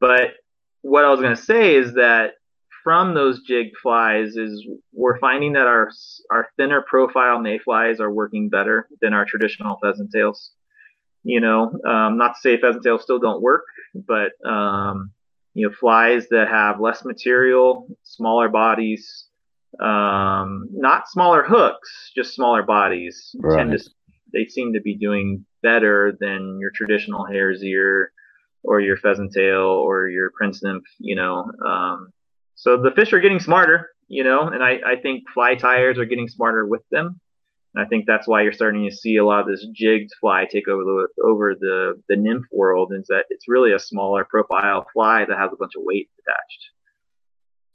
[0.00, 0.34] but
[0.82, 2.32] what I was going to say is that
[2.84, 5.90] from those jig flies is we're finding that our
[6.30, 10.52] our thinner profile mayflies are working better than our traditional pheasant tails.
[11.24, 15.10] You know, um, not to say pheasant tails still don't work, but um,
[15.54, 19.26] you know, flies that have less material, smaller bodies,
[19.80, 23.58] um, not smaller hooks, just smaller bodies, right.
[23.58, 23.90] tend to
[24.32, 28.12] they seem to be doing better than your traditional hare's ear
[28.68, 31.50] or your pheasant tail or your prince nymph, you know.
[31.66, 32.12] Um,
[32.54, 36.04] so the fish are getting smarter, you know, and I, I think fly tyers are
[36.04, 37.18] getting smarter with them.
[37.74, 40.46] And I think that's why you're starting to see a lot of this jigged fly
[40.50, 42.92] take over the over the the nymph world.
[42.94, 46.70] Is that it's really a smaller profile fly that has a bunch of weight attached.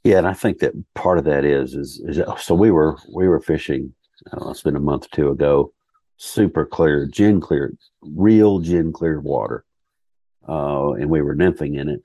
[0.04, 3.28] Yeah, and I think that part of that is is, is so we were we
[3.28, 3.94] were fishing.
[4.26, 5.72] I don't know, it's been a month or two ago.
[6.16, 9.64] Super clear, gin clear, real gin clear water
[10.48, 12.02] uh, and we were nymphing in it.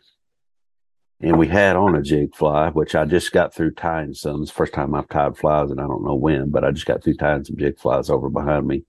[1.21, 4.41] and we had on a jig fly, which I just got through tying some.
[4.41, 6.86] It's the first time I've tied flies, and I don't know when, but I just
[6.86, 8.84] got through tying some jig flies over behind me,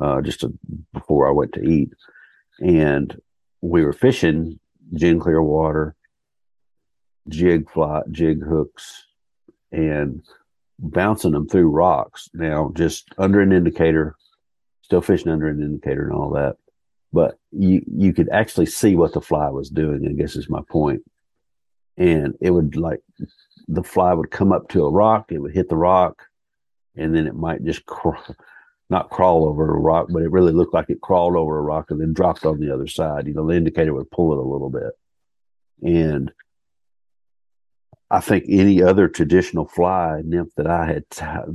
[0.00, 0.52] uh, just to,
[0.92, 1.92] before I went to eat,
[2.60, 3.20] and
[3.60, 4.58] we were fishing
[4.94, 5.94] gin clear water,
[7.28, 9.04] jig fly, jig hooks,
[9.70, 10.22] and
[10.80, 12.28] bouncing them through rocks.
[12.34, 14.16] Now, just under an indicator,
[14.82, 16.56] still fishing under an indicator and all that,
[17.12, 20.06] but you you could actually see what the fly was doing.
[20.08, 21.02] I guess is my point.
[21.96, 23.00] and it would like
[23.68, 26.22] the fly would come up to a rock, it would hit the rock,
[26.96, 27.82] and then it might just
[28.90, 31.90] not crawl over a rock, but it really looked like it crawled over a rock
[31.90, 33.26] and then dropped on the other side.
[33.26, 34.92] You know, the indicator would pull it a little bit.
[35.82, 36.32] And
[38.12, 41.04] I think any other traditional fly nymph that I had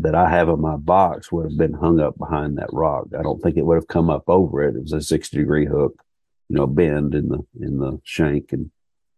[0.01, 3.05] that I have in my box would have been hung up behind that rock.
[3.17, 4.75] I don't think it would have come up over it.
[4.75, 6.01] It was a sixty degree hook,
[6.49, 8.71] you know, bend in the in the shank and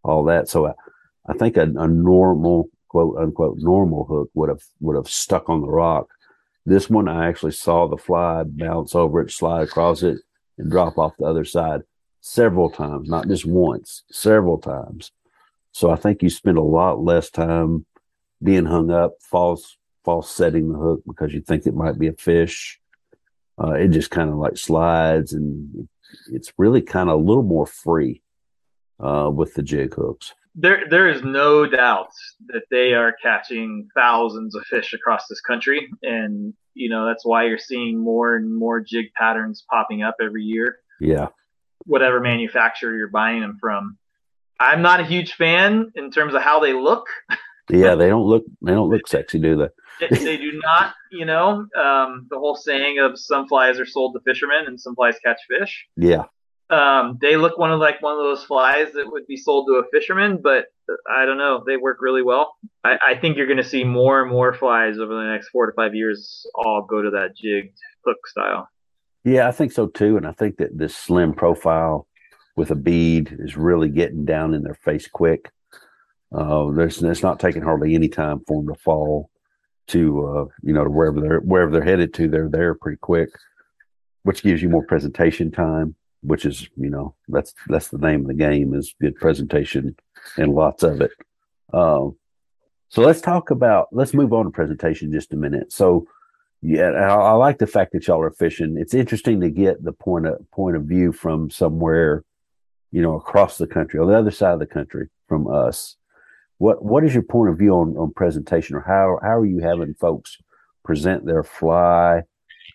[0.04, 0.50] all that.
[0.50, 0.72] So I,
[1.26, 5.62] I think a, a normal quote unquote normal hook would have would have stuck on
[5.62, 6.08] the rock.
[6.66, 10.18] This one, I actually saw the fly bounce over it, slide across it,
[10.58, 11.80] and drop off the other side
[12.20, 15.10] several times, not just once, several times.
[15.72, 17.86] So I think you spend a lot less time
[18.42, 22.12] being hung up, false false setting the hook because you think it might be a
[22.12, 22.80] fish.
[23.62, 25.88] Uh, it just kind of like slides, and
[26.32, 28.22] it's really kind of a little more free
[28.98, 30.34] uh, with the jig hooks.
[30.54, 32.10] There there is no doubt
[32.48, 35.90] that they are catching thousands of fish across this country.
[36.02, 40.42] And you know that's why you're seeing more and more jig patterns popping up every
[40.42, 40.78] year.
[41.00, 41.28] Yeah.
[41.84, 43.96] Whatever manufacturer you're buying them from
[44.60, 47.06] i'm not a huge fan in terms of how they look
[47.70, 51.66] yeah they don't look they don't look sexy do they they do not you know
[51.78, 55.40] um, the whole saying of some flies are sold to fishermen and some flies catch
[55.48, 56.24] fish yeah
[56.70, 59.74] um, they look one of like one of those flies that would be sold to
[59.74, 60.66] a fisherman, but
[61.12, 61.64] I don't know.
[61.66, 62.54] They work really well.
[62.84, 65.66] I, I think you're going to see more and more flies over the next four
[65.66, 68.68] to five years all go to that jigged hook style.
[69.24, 70.16] Yeah, I think so too.
[70.16, 72.06] And I think that this slim profile
[72.60, 75.50] with a bead is really getting down in their face quick.
[76.32, 79.30] Uh, there's it's not taking hardly any time for them to fall
[79.88, 82.28] to uh, you know to wherever they're wherever they're headed to.
[82.28, 83.30] They're there pretty quick,
[84.22, 88.26] which gives you more presentation time which is you know that's that's the name of
[88.26, 89.96] the game is good presentation
[90.36, 91.12] and lots of it.
[91.72, 92.16] Um,
[92.88, 95.72] so let's talk about let's move on to presentation just a minute.
[95.72, 96.06] So
[96.62, 98.76] yeah, I, I, like the fact that y'all are fishing.
[98.76, 102.24] It's interesting to get the point of point of view from somewhere,
[102.90, 105.96] you know, across the country, on the other side of the country from us.
[106.58, 109.60] What what is your point of view on, on presentation, or how how are you
[109.60, 110.36] having folks
[110.84, 112.22] present their fly?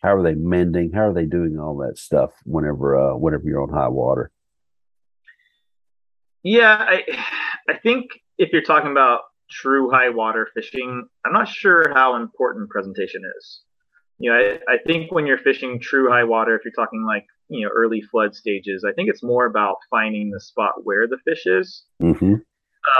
[0.01, 0.91] How are they mending?
[0.91, 4.31] How are they doing all that stuff whenever uh, whenever you're on high water?
[6.43, 7.03] Yeah, I
[7.69, 8.05] I think
[8.37, 13.61] if you're talking about true high water fishing, I'm not sure how important presentation is.
[14.17, 17.25] You know, I, I think when you're fishing true high water, if you're talking like
[17.49, 21.17] you know early flood stages, I think it's more about finding the spot where the
[21.25, 21.83] fish is.
[22.01, 22.35] Mm-hmm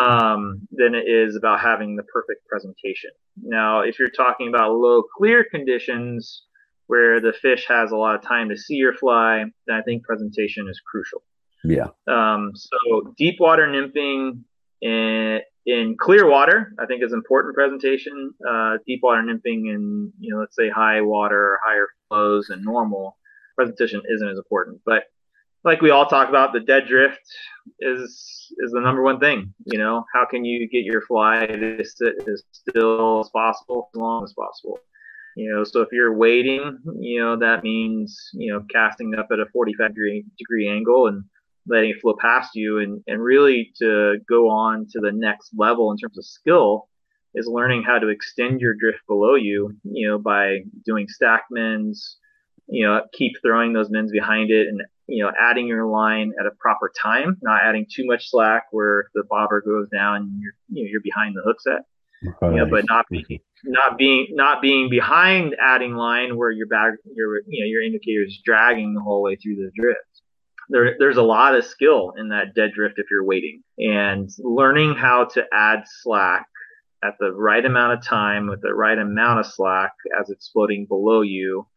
[0.02, 3.12] um, than it is about having the perfect presentation.
[3.42, 6.44] Now, if you're talking about low clear conditions,
[6.88, 10.04] where the fish has a lot of time to see your fly, then I think
[10.04, 11.24] presentation is crucial.
[11.64, 11.88] Yeah.
[12.08, 14.42] Um, so deep water nymphing
[14.82, 18.34] in, in clear water, I think is important presentation.
[18.48, 22.64] Uh, deep water nymphing in, you know, let's say high water or higher flows and
[22.64, 23.18] normal
[23.56, 24.82] presentation isn't as important.
[24.86, 25.04] But
[25.64, 27.22] like we all talk about, the dead drift
[27.80, 29.54] is is the number one thing.
[29.66, 34.00] You know, how can you get your fly to sit as still as possible, as
[34.00, 34.80] long as possible?
[35.36, 39.40] You know, so if you're waiting, you know, that means, you know, casting up at
[39.40, 41.24] a 45 degree, degree angle and
[41.68, 42.80] letting it flow past you.
[42.80, 46.88] And, and really to go on to the next level in terms of skill
[47.34, 52.18] is learning how to extend your drift below you, you know, by doing stack mends,
[52.68, 56.46] you know, keep throwing those mends behind it and, you know, adding your line at
[56.46, 60.54] a proper time, not adding too much slack where the bobber goes down and you're,
[60.70, 61.82] you know, you're behind the hook set.
[62.66, 67.64] But not being not being not being behind adding line where your back your you
[67.64, 70.00] know your indicator is dragging the whole way through the drift.
[70.70, 74.96] There, there's a lot of skill in that dead drift if you're waiting and learning
[74.96, 76.48] how to add slack
[77.04, 80.88] at the right amount of time with the right amount of slack as it's floating
[80.88, 81.68] below you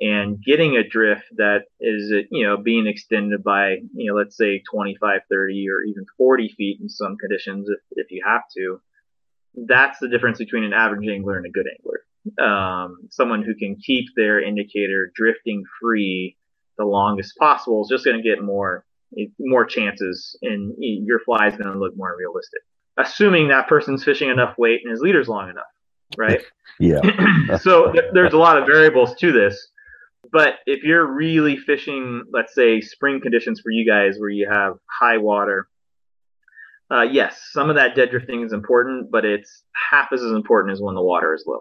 [0.00, 4.62] and getting a drift that is you know being extended by you know let's say
[4.70, 8.80] 25 30 or even 40 feet in some conditions if, if you have to
[9.56, 12.00] that's the difference between an average angler and a good angler.
[12.38, 16.36] Um, someone who can keep their indicator drifting free
[16.76, 18.84] the longest possible is just going to get more
[19.38, 22.60] more chances, and your fly is going to look more realistic.
[22.96, 25.64] assuming that person's fishing enough weight and his leader's long enough,
[26.16, 26.40] right?
[26.80, 27.56] yeah.
[27.58, 29.68] so th- there's a lot of variables to this.
[30.34, 34.74] But if you're really fishing, let's say spring conditions for you guys where you have
[34.90, 35.68] high water,
[36.90, 39.62] uh, yes, some of that dead drifting is important, but it's
[39.92, 41.60] half as important as when the water is low.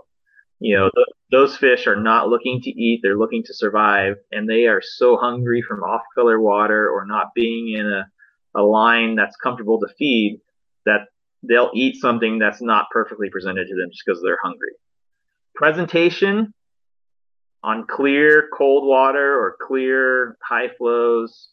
[0.59, 4.49] You know, th- those fish are not looking to eat; they're looking to survive, and
[4.49, 9.35] they are so hungry from off-color water or not being in a, a line that's
[9.35, 10.41] comfortable to feed
[10.87, 11.01] that
[11.43, 14.71] they'll eat something that's not perfectly presented to them just because they're hungry.
[15.53, 16.55] Presentation
[17.63, 21.49] on clear cold water or clear high flows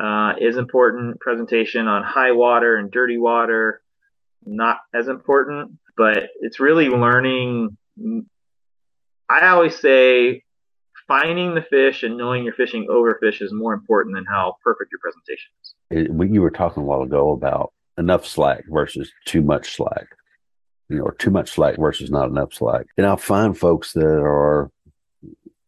[0.00, 1.20] uh, is important.
[1.20, 3.82] Presentation on high water and dirty water,
[4.44, 7.76] not as important, but it's really learning.
[9.28, 10.42] I always say
[11.06, 15.00] finding the fish and knowing you're fishing overfish is more important than how perfect your
[15.00, 15.74] presentation is.
[15.90, 20.06] It, you were talking a while ago about enough slack versus too much slack,
[20.88, 22.86] you know, or too much slack versus not enough slack.
[22.96, 24.70] And I'll find folks that are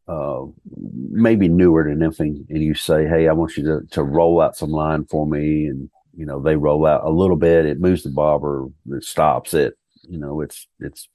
[0.08, 0.46] uh,
[1.10, 4.56] maybe newer to nymphing and you say, Hey, I want you to, to roll out
[4.56, 5.66] some line for me.
[5.66, 9.54] And, you know, they roll out a little bit, it moves the bobber, it stops
[9.54, 9.74] it,
[10.08, 11.08] you know, it's, it's,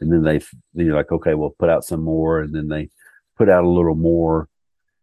[0.00, 0.40] and then they,
[0.74, 2.40] you're like, okay, we'll put out some more.
[2.40, 2.90] And then they
[3.38, 4.48] put out a little more.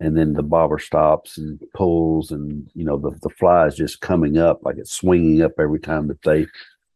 [0.02, 4.02] And then the bobber stops and pulls and, you know, the, the fly is just
[4.02, 6.48] coming up like it's swinging up every time that they,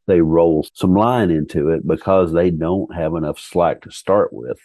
[0.08, 4.60] they roll some line into it because they don't have enough slack to start with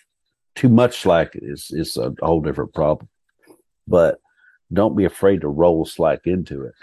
[0.61, 3.09] too much slack is is a whole different problem.
[3.89, 4.21] But
[4.71, 6.75] don't be afraid to roll slack into it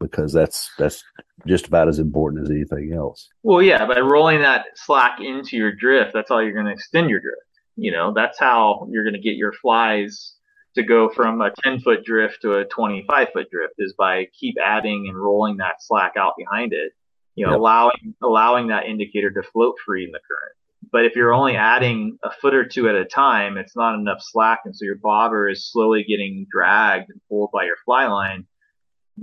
[0.00, 1.04] because that's that's
[1.46, 3.28] just about as important as anything else.
[3.42, 7.10] Well, yeah, by rolling that slack into your drift, that's how you're going to extend
[7.10, 7.42] your drift.
[7.76, 10.34] You know, that's how you're going to get your flies
[10.74, 14.56] to go from a 10 foot drift to a 25 foot drift is by keep
[14.64, 16.92] adding and rolling that slack out behind it.
[17.34, 17.60] You know, yep.
[17.60, 20.57] allowing allowing that indicator to float free in the current.
[20.90, 24.18] But if you're only adding a foot or two at a time, it's not enough
[24.20, 24.60] slack.
[24.64, 28.46] And so your bobber is slowly getting dragged and pulled by your fly line.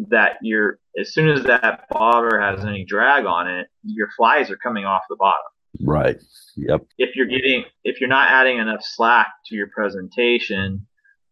[0.09, 4.57] That you're, as soon as that bobber has any drag on it, your flies are
[4.57, 5.41] coming off the bottom.
[5.81, 6.17] Right.
[6.57, 6.85] Yep.
[6.97, 10.85] If you're getting, if you're not adding enough slack to your presentation,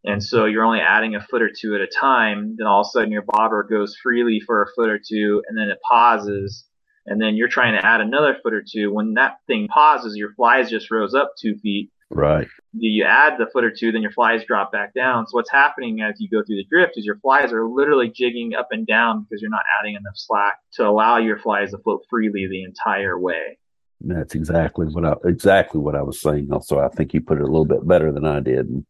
[0.06, 2.88] and so you're only adding a foot or two at a time, then all of
[2.88, 6.66] a sudden your bobber goes freely for a foot or two, and then it pauses,
[7.06, 8.94] and then you're trying to add another foot or two.
[8.94, 11.92] When that thing pauses, your flies just rose up two feet.
[12.10, 12.48] Right.
[12.74, 15.26] You add the foot or two, then your flies drop back down.
[15.28, 18.54] So what's happening as you go through the drift is your flies are literally jigging
[18.54, 22.06] up and down because you're not adding enough slack to allow your flies to float
[22.10, 23.58] freely the entire way.
[24.02, 26.50] That's exactly what I exactly what I was saying.
[26.52, 28.86] Also, I think you put it a little bit better than I did, and,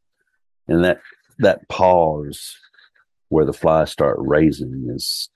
[0.67, 1.01] and that
[1.37, 2.57] that pause
[3.29, 5.29] where the flies start raising is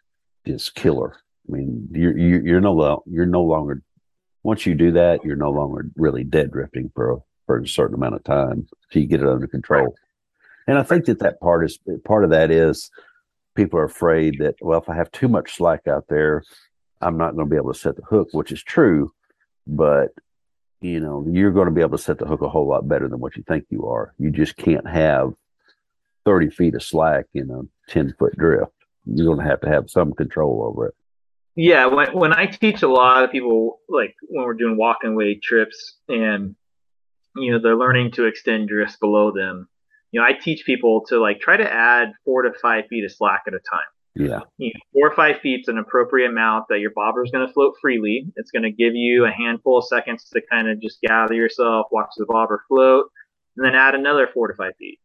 [0.45, 1.17] is killer.
[1.47, 3.81] I mean, you're you're no you're no longer
[4.43, 7.95] once you do that, you're no longer really dead drifting for a, for a certain
[7.95, 9.95] amount of time So you get it under control.
[10.67, 12.89] And I think that that part is part of that is
[13.55, 16.43] people are afraid that well, if I have too much slack out there,
[17.01, 19.11] I'm not going to be able to set the hook, which is true,
[19.65, 20.09] but
[20.81, 23.07] you know you're going to be able to set the hook a whole lot better
[23.07, 24.13] than what you think you are.
[24.17, 25.33] You just can't have
[26.25, 28.71] 30 feet of slack in a 10 foot drift.
[29.05, 30.95] You're going to have to have some control over it.
[31.57, 35.15] Yeah, when when I teach a lot of people, like when we're doing walk and
[35.15, 36.55] wade trips, and
[37.35, 39.67] you know they're learning to extend drifts below them.
[40.11, 43.11] You know, I teach people to like try to add four to five feet of
[43.11, 43.87] slack at a time.
[44.15, 44.41] Yeah.
[44.57, 47.47] You know, four or five feet is an appropriate amount that your bobber is going
[47.47, 48.31] to float freely.
[48.35, 51.87] It's going to give you a handful of seconds to kind of just gather yourself,
[51.91, 53.07] watch the bobber float,
[53.55, 54.99] and then add another four to five feet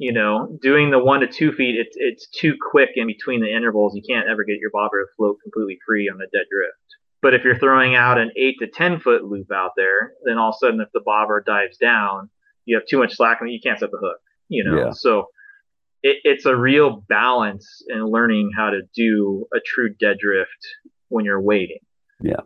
[0.00, 3.54] you know, doing the one to two feet, it's it's too quick in between the
[3.54, 3.94] intervals.
[3.94, 6.72] You can't ever get your bobber to float completely free on a dead drift.
[7.20, 10.48] But if you're throwing out an eight to ten foot loop out there, then all
[10.48, 12.30] of a sudden, if the bobber dives down,
[12.64, 14.16] you have too much slack and you can't set the hook.
[14.48, 14.92] You know, yeah.
[14.92, 15.26] so
[16.02, 20.66] it, it's a real balance in learning how to do a true dead drift
[21.08, 21.80] when you're waiting.
[22.22, 22.40] Yeah.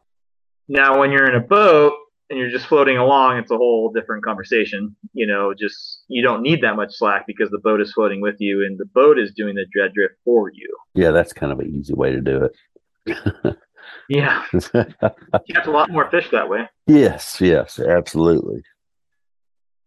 [0.66, 1.92] Now, when you're in a boat,
[2.30, 4.96] and you're just floating along, it's a whole different conversation.
[5.12, 8.36] You know, just you don't need that much slack because the boat is floating with
[8.38, 10.76] you and the boat is doing the dead drift for you.
[10.94, 12.48] Yeah, that's kind of an easy way to do
[13.06, 13.56] it.
[14.08, 14.44] yeah.
[14.52, 14.64] you
[15.54, 16.68] catch a lot more fish that way.
[16.86, 18.62] Yes, yes, absolutely.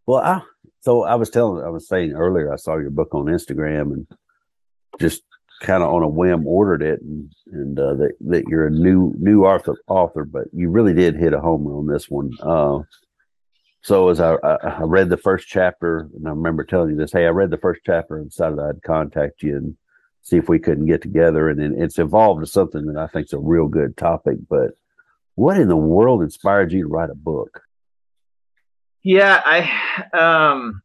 [0.05, 0.41] Well, I
[0.81, 4.07] so I was telling I was saying earlier I saw your book on Instagram and
[4.99, 5.23] just
[5.61, 9.13] kind of on a whim ordered it and and uh, that that you're a new
[9.17, 12.79] new author author but you really did hit a home on this one uh,
[13.81, 17.25] so as I, I read the first chapter and I remember telling you this hey
[17.25, 19.77] I read the first chapter and decided I'd contact you and
[20.27, 21.49] see if we couldn't get together.
[21.49, 24.37] And it's evolved to something that I think is a real good topic.
[24.49, 24.71] But
[25.35, 27.61] what in the world inspired you to write a book?
[29.03, 30.81] Yeah, I um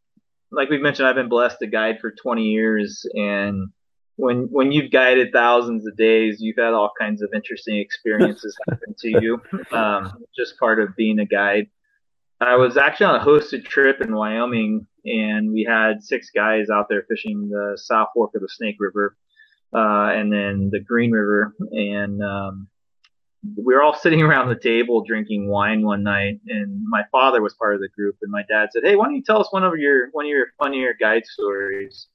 [0.53, 3.68] like we've mentioned, I've been blessed to guide for 20 years, and
[4.17, 8.95] when when you've guided thousands of days, you've had all kinds of interesting experiences happen
[8.99, 9.43] to you.
[9.71, 11.69] Um, just part of being a guide.
[12.41, 16.89] I was actually on a hosted trip in Wyoming, and we had six guys out
[16.89, 19.17] there fishing the South Fork of the Snake River,
[19.73, 22.69] uh, and then the Green River, and um,
[23.57, 27.55] we were all sitting around the table drinking wine one night, and my father was
[27.55, 29.65] part of the group, and my dad said, "Hey, why don't you tell us one
[29.65, 32.09] of your one of your funnier guide stories?"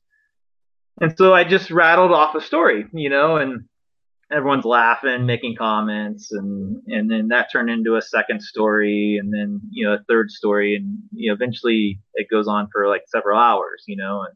[1.00, 3.66] And so I just rattled off a story, you know, and
[4.32, 9.62] everyone's laughing, making comments, and and then that turned into a second story, and then
[9.72, 13.39] you know a third story, and you know eventually it goes on for like several
[13.39, 14.36] hours, you know, and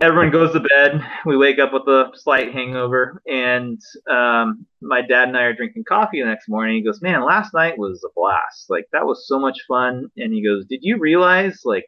[0.00, 1.04] everyone goes to bed.
[1.24, 3.80] We wake up with a slight hangover, and
[4.10, 6.76] um, my dad and I are drinking coffee the next morning.
[6.76, 8.68] He goes, "Man, last night was a blast.
[8.68, 11.86] Like that was so much fun." And he goes, "Did you realize like?"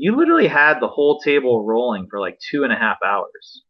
[0.00, 3.62] You literally had the whole table rolling for like two and a half hours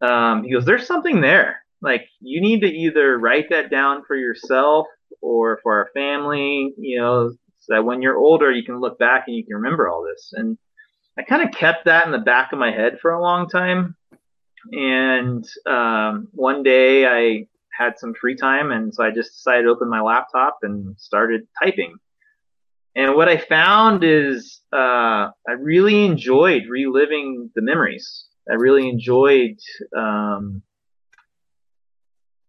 [0.00, 1.62] um, he goes, there's something there.
[1.80, 4.86] Like you need to either write that down for yourself
[5.20, 9.24] or for our family, you know, so that when you're older, you can look back
[9.26, 10.32] and you can remember all this.
[10.34, 10.58] And
[11.18, 13.96] I kind of kept that in the back of my head for a long time.
[14.72, 19.68] And um, one day I had some free time, and so I just decided to
[19.68, 21.96] open my laptop and started typing.
[22.96, 28.24] And what I found is uh, I really enjoyed reliving the memories.
[28.50, 29.58] I really enjoyed
[29.94, 30.62] um,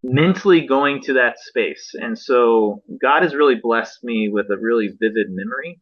[0.03, 1.91] mentally going to that space.
[1.93, 5.81] And so God has really blessed me with a really vivid memory,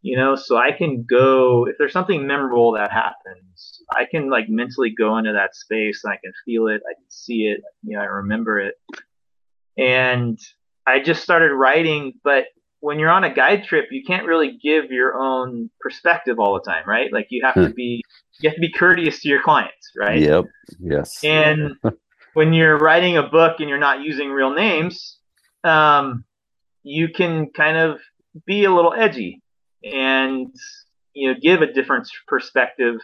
[0.00, 4.46] you know, so I can go, if there's something memorable that happens, I can like
[4.48, 7.96] mentally go into that space and I can feel it, I can see it, you
[7.96, 8.74] know, I remember it.
[9.78, 10.40] And
[10.86, 12.46] I just started writing, but
[12.82, 16.68] when you're on a guide trip, you can't really give your own perspective all the
[16.68, 17.12] time, right?
[17.12, 17.72] Like you have to hmm.
[17.76, 18.02] be
[18.40, 20.18] you have to be courteous to your clients, right?
[20.18, 20.46] Yep.
[20.80, 21.22] Yes.
[21.22, 21.76] And
[22.34, 25.18] when you're writing a book and you're not using real names,
[25.62, 26.24] um,
[26.82, 28.00] you can kind of
[28.46, 29.42] be a little edgy
[29.84, 30.52] and
[31.14, 32.96] you know give a different perspective.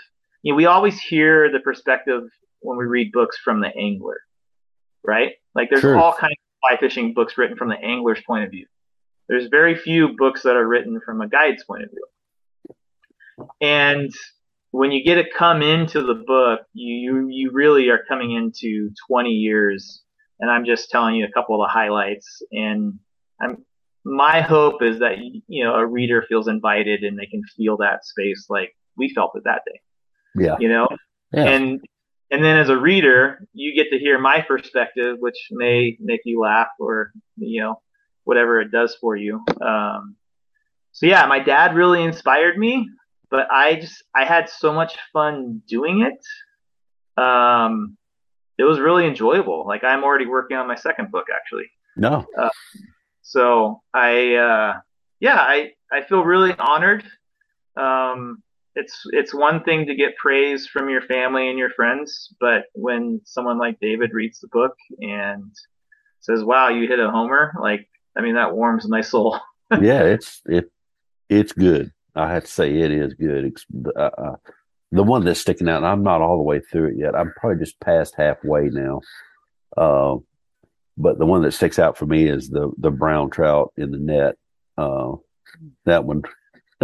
[0.43, 2.25] You know, we always hear the perspective
[2.63, 4.19] when we read books from the angler,
[5.05, 5.35] right?
[5.55, 8.67] Like there's all kinds of fly fishing books written from the angler's point of view
[9.29, 13.47] there's very few books that are written from a guide's point of view.
[13.61, 14.11] And
[14.71, 18.91] when you get to come into the book, you, you, you really are coming into
[19.09, 20.03] 20 years.
[20.41, 22.43] And I'm just telling you a couple of the highlights.
[22.53, 22.99] And
[23.41, 23.65] I'm,
[24.05, 28.05] my hope is that, you know, a reader feels invited and they can feel that
[28.05, 29.81] space like we felt it that day.
[30.37, 30.57] Yeah.
[30.59, 30.89] You know?
[31.33, 31.45] Yeah.
[31.45, 31.81] And,
[32.31, 36.41] and then as a reader, you get to hear my perspective, which may make you
[36.41, 37.81] laugh or, you know,
[38.29, 39.43] whatever it does for you.
[39.63, 40.15] Um,
[40.93, 42.87] so yeah, my dad really inspired me,
[43.31, 47.23] but I just I had so much fun doing it.
[47.23, 47.97] Um,
[48.59, 49.65] it was really enjoyable.
[49.67, 51.71] Like I'm already working on my second book actually.
[51.97, 52.27] No.
[52.39, 52.51] Uh,
[53.23, 54.81] so I uh,
[55.21, 57.05] yeah I I feel really honored.
[57.79, 58.43] Um,
[58.75, 63.23] it's it's one thing to get praise from your family and your friends, but when
[63.25, 65.51] someone like David reads the book and
[66.21, 67.89] says, "Wow, you hit a homer!" Like
[68.19, 69.39] I mean, that warms my soul.
[69.81, 70.71] yeah, it's it
[71.29, 71.93] it's good.
[72.15, 73.57] I have to say it is good.
[73.97, 74.37] Uh, uh,
[74.91, 77.15] the one that's sticking out, I'm not all the way through it yet.
[77.15, 79.01] I'm probably just past halfway now.
[79.77, 80.17] Uh,
[80.97, 83.99] but the one that sticks out for me is the the brown trout in the
[83.99, 84.35] net.
[84.77, 85.15] Uh,
[85.85, 86.23] that one.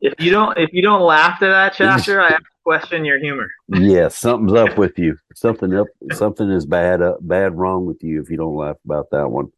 [0.00, 3.18] if you don't if you don't laugh at that chapter, I have to question your
[3.18, 3.50] humor.
[3.68, 5.18] yeah, something's up with you.
[5.34, 5.88] Something up.
[6.12, 7.02] Something is bad.
[7.02, 9.52] Uh, bad wrong with you if you don't laugh about that one.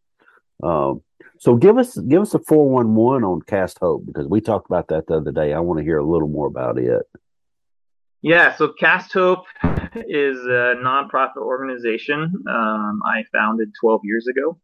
[0.62, 1.02] Um,
[1.38, 4.66] so give us give us a four one one on Cast Hope because we talked
[4.66, 5.52] about that the other day.
[5.52, 7.02] I want to hear a little more about it.
[8.20, 14.58] Yeah, so Cast Hope is a nonprofit organization um, I founded 12 years ago.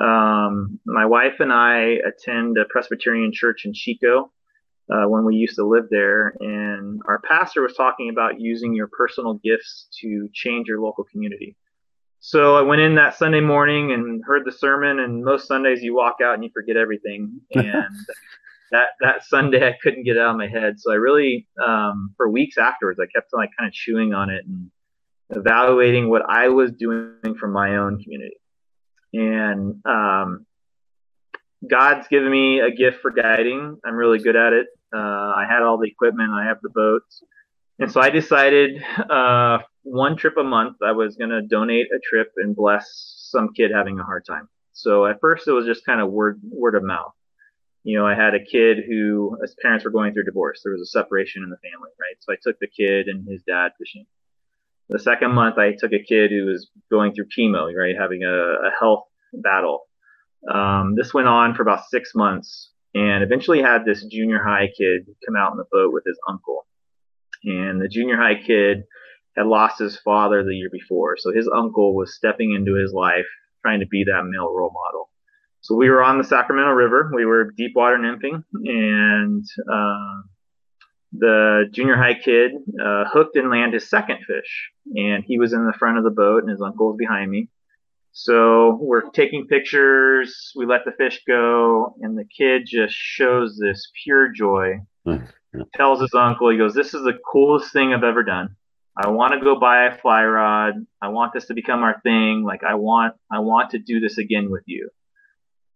[0.00, 4.30] Um, my wife and I attend a Presbyterian church in Chico
[4.90, 8.88] uh, when we used to live there, and our pastor was talking about using your
[8.88, 11.56] personal gifts to change your local community.
[12.24, 15.00] So I went in that Sunday morning and heard the sermon.
[15.00, 17.40] And most Sundays you walk out and you forget everything.
[17.54, 17.94] And
[18.70, 20.80] that that Sunday I couldn't get it out of my head.
[20.80, 24.46] So I really, um, for weeks afterwards, I kept like kind of chewing on it
[24.46, 24.70] and
[25.30, 28.36] evaluating what I was doing for my own community.
[29.12, 30.46] And um,
[31.68, 33.78] God's given me a gift for guiding.
[33.84, 34.68] I'm really good at it.
[34.94, 34.98] Uh,
[35.36, 36.30] I had all the equipment.
[36.30, 37.22] I have the boats
[37.82, 38.80] And so I decided
[39.10, 42.86] uh, one trip a month, I was going to donate a trip and bless
[43.32, 44.48] some kid having a hard time.
[44.72, 47.10] So at first it was just kind of word word of mouth.
[47.82, 50.60] You know, I had a kid who his parents were going through divorce.
[50.62, 52.14] There was a separation in the family, right?
[52.20, 54.06] So I took the kid and his dad fishing.
[54.88, 58.68] The second month, I took a kid who was going through chemo, right, having a,
[58.68, 59.88] a health battle.
[60.48, 65.04] Um, this went on for about six months, and eventually had this junior high kid
[65.26, 66.64] come out in the boat with his uncle.
[67.44, 68.84] And the junior high kid
[69.36, 73.26] had lost his father the year before, so his uncle was stepping into his life,
[73.62, 75.08] trying to be that male role model.
[75.60, 77.10] So we were on the Sacramento River.
[77.14, 80.22] We were deep water nymphing, and uh,
[81.12, 82.52] the junior high kid
[82.84, 86.10] uh, hooked and landed his second fish, and he was in the front of the
[86.10, 87.48] boat, and his uncle was behind me.
[88.12, 90.52] So we're taking pictures.
[90.54, 94.80] We let the fish go, and the kid just shows this pure joy.
[95.06, 95.24] Hmm.
[95.74, 98.56] Tells his uncle, he goes, "This is the coolest thing I've ever done.
[98.96, 100.74] I want to go buy a fly rod.
[101.00, 102.44] I want this to become our thing.
[102.44, 104.90] Like I want, I want to do this again with you."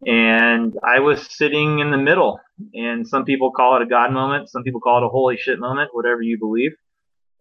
[0.05, 2.39] And I was sitting in the middle,
[2.75, 5.59] and some people call it a God moment, some people call it a holy shit
[5.59, 6.73] moment, whatever you believe.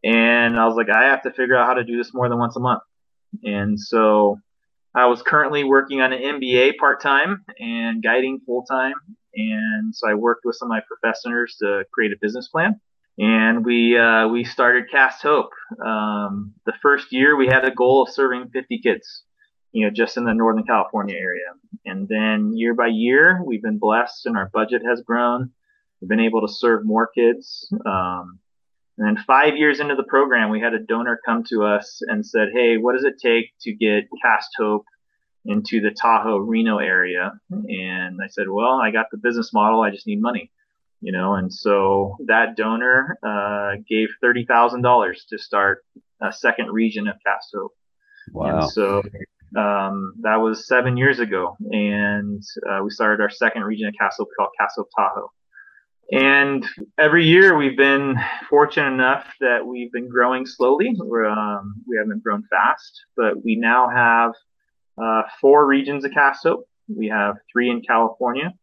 [0.06, 2.38] And I was like, I have to figure out how to do this more than
[2.38, 2.82] once a month.
[3.43, 4.38] And so
[4.96, 8.96] I was currently working on an MBA part time and guiding full time.
[9.36, 12.80] And so I worked with some of my professors to create a business plan.
[13.18, 15.52] And we uh, we started Cast Hope.
[15.86, 19.24] Um, the first year we had a goal of serving 50 kids
[19.76, 21.52] you know, just in the Northern California area.
[21.84, 25.52] And then year by year, we've been blessed and our budget has grown.
[26.00, 27.70] We've been able to serve more kids.
[27.86, 28.39] Um,
[28.98, 32.26] and then five years into the program, we had a donor come to us and
[32.26, 34.86] said, Hey, what does it take to get Cast Hope
[35.46, 37.34] into the Tahoe Reno area?
[37.50, 39.82] And I said, Well, I got the business model.
[39.82, 40.52] I just need money.
[41.02, 45.84] You know, and so that donor uh, gave thirty thousand dollars to start
[46.22, 47.74] a second region of Cast Hope.
[48.32, 48.62] Wow.
[48.62, 49.04] And so
[49.56, 54.18] um, that was seven years ago, and uh, we started our second region of Cast
[54.18, 55.32] Hope called Cast Hope Tahoe.
[56.12, 56.66] And
[56.97, 58.16] every year we've been
[58.49, 60.95] fortunate enough that we've been growing slowly.
[60.97, 64.34] We're, um, we haven't grown fast, but we now have
[65.01, 66.68] uh, four regions of Cast Hope.
[66.88, 68.53] We have three in California.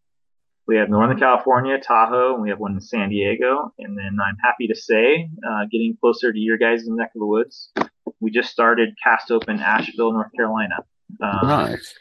[0.66, 3.72] We have Northern California, Tahoe, and we have one in San Diego.
[3.80, 7.10] And then I'm happy to say, uh, getting closer to your guys' in the neck
[7.16, 7.72] of the woods,
[8.20, 10.76] we just started Cast Hope in Asheville, North Carolina.
[11.20, 11.94] Um, nice.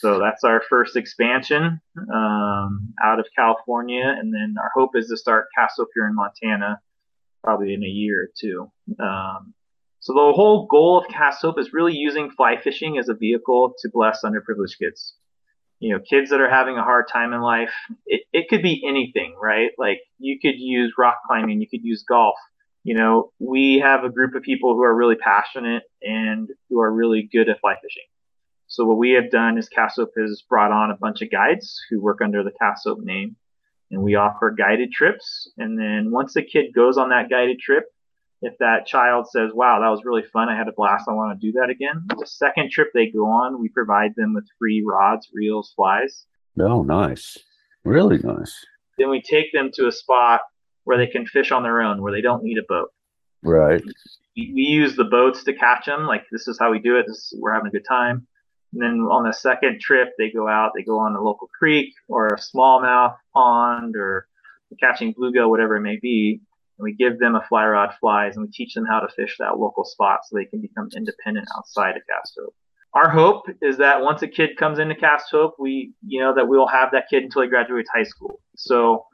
[0.00, 1.80] So that's our first expansion
[2.12, 6.14] um, out of California, and then our hope is to start Cast Open here in
[6.14, 6.80] Montana,
[7.44, 8.70] probably in a year or two.
[8.98, 9.52] Um,
[9.98, 13.74] so the whole goal of Cast Hope is really using fly fishing as a vehicle
[13.78, 15.16] to bless underprivileged kids.
[15.80, 17.72] You know, kids that are having a hard time in life.
[18.06, 19.70] It, it could be anything, right?
[19.76, 22.36] Like you could use rock climbing, you could use golf,
[22.84, 26.90] you know, we have a group of people who are really passionate and who are
[26.90, 28.04] really good at fly fishing.
[28.70, 31.80] So what we have done is Cast Hope has brought on a bunch of guides
[31.90, 33.34] who work under the Cast Hope name
[33.90, 35.50] and we offer guided trips.
[35.58, 37.86] And then once the kid goes on that guided trip,
[38.42, 40.48] if that child says, wow, that was really fun.
[40.48, 41.08] I had a blast.
[41.08, 42.04] I want to do that again.
[42.16, 46.26] The second trip they go on, we provide them with free rods, reels, flies.
[46.60, 47.38] Oh, nice.
[47.84, 48.54] Really nice.
[48.98, 50.42] Then we take them to a spot
[50.84, 52.92] where they can fish on their own, where they don't need a boat.
[53.42, 53.82] Right.
[54.36, 56.06] We, we use the boats to catch them.
[56.06, 57.06] Like this is how we do it.
[57.08, 58.28] This we're having a good time.
[58.72, 60.72] And then on the second trip, they go out.
[60.74, 64.26] They go on a local creek or a smallmouth pond or
[64.78, 66.40] catching bluegill, whatever it may be.
[66.78, 69.36] And we give them a fly rod flies and we teach them how to fish
[69.38, 72.54] that local spot so they can become independent outside of Cast Hope.
[72.92, 76.48] Our hope is that once a kid comes into Cast Hope, we, you know, that
[76.48, 78.40] we will have that kid until he graduates high school.
[78.56, 79.06] So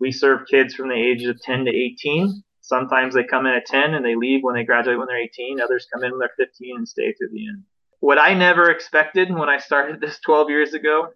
[0.00, 2.42] we serve kids from the ages of 10 to 18.
[2.60, 5.60] Sometimes they come in at 10 and they leave when they graduate when they're 18.
[5.60, 7.62] Others come in when they're 15 and stay through the end.
[8.02, 11.10] What I never expected when I started this 12 years ago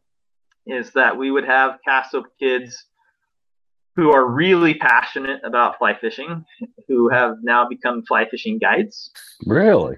[0.69, 2.87] is that we would have Cast Hope kids
[3.97, 6.45] who are really passionate about fly fishing,
[6.87, 9.11] who have now become fly fishing guides.
[9.45, 9.97] Really?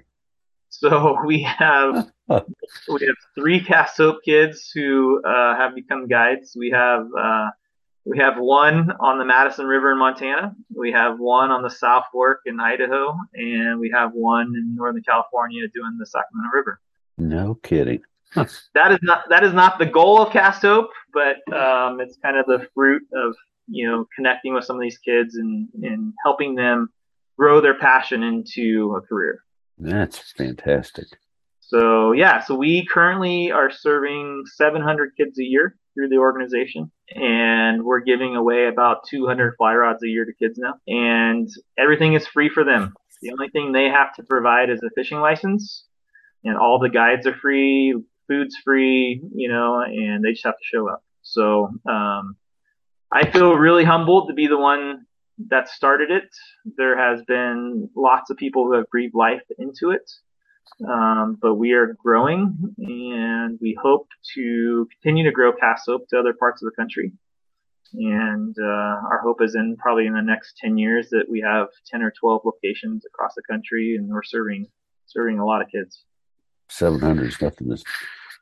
[0.69, 6.55] So we have we have three Cast Hope kids who uh, have become guides.
[6.57, 7.49] We have uh,
[8.09, 10.55] we have one on the Madison River in Montana.
[10.75, 15.03] We have one on the South Fork in Idaho, and we have one in Northern
[15.03, 16.81] California doing the Sacramento River.
[17.19, 18.01] No kidding.
[18.35, 22.35] that is not that is not the goal of Cast Hope, but um, it's kind
[22.37, 23.35] of the fruit of
[23.67, 26.89] you know connecting with some of these kids and and helping them
[27.37, 29.43] grow their passion into a career.
[29.77, 31.07] That's fantastic.
[31.69, 36.91] So yeah, so we currently are serving 700 kids a year through the organization.
[37.15, 41.47] and we're giving away about 200 fly rods a year to kids now, and
[41.77, 42.93] everything is free for them.
[43.21, 45.85] The only thing they have to provide is a fishing license,
[46.43, 47.95] and all the guides are free,
[48.27, 51.03] food's free, you know, and they just have to show up.
[51.21, 52.35] So um,
[53.11, 55.05] I feel really humbled to be the one
[55.49, 56.29] that started it.
[56.77, 60.09] There has been lots of people who have breathed life into it.
[60.87, 66.19] Um, but we are growing and we hope to continue to grow Cast Hope to
[66.19, 67.11] other parts of the country.
[67.93, 68.65] And uh,
[69.09, 72.11] our hope is in probably in the next 10 years that we have 10 or
[72.11, 74.67] 12 locations across the country and we're serving
[75.07, 76.03] serving a lot of kids.
[76.69, 77.83] 700 is nothing to,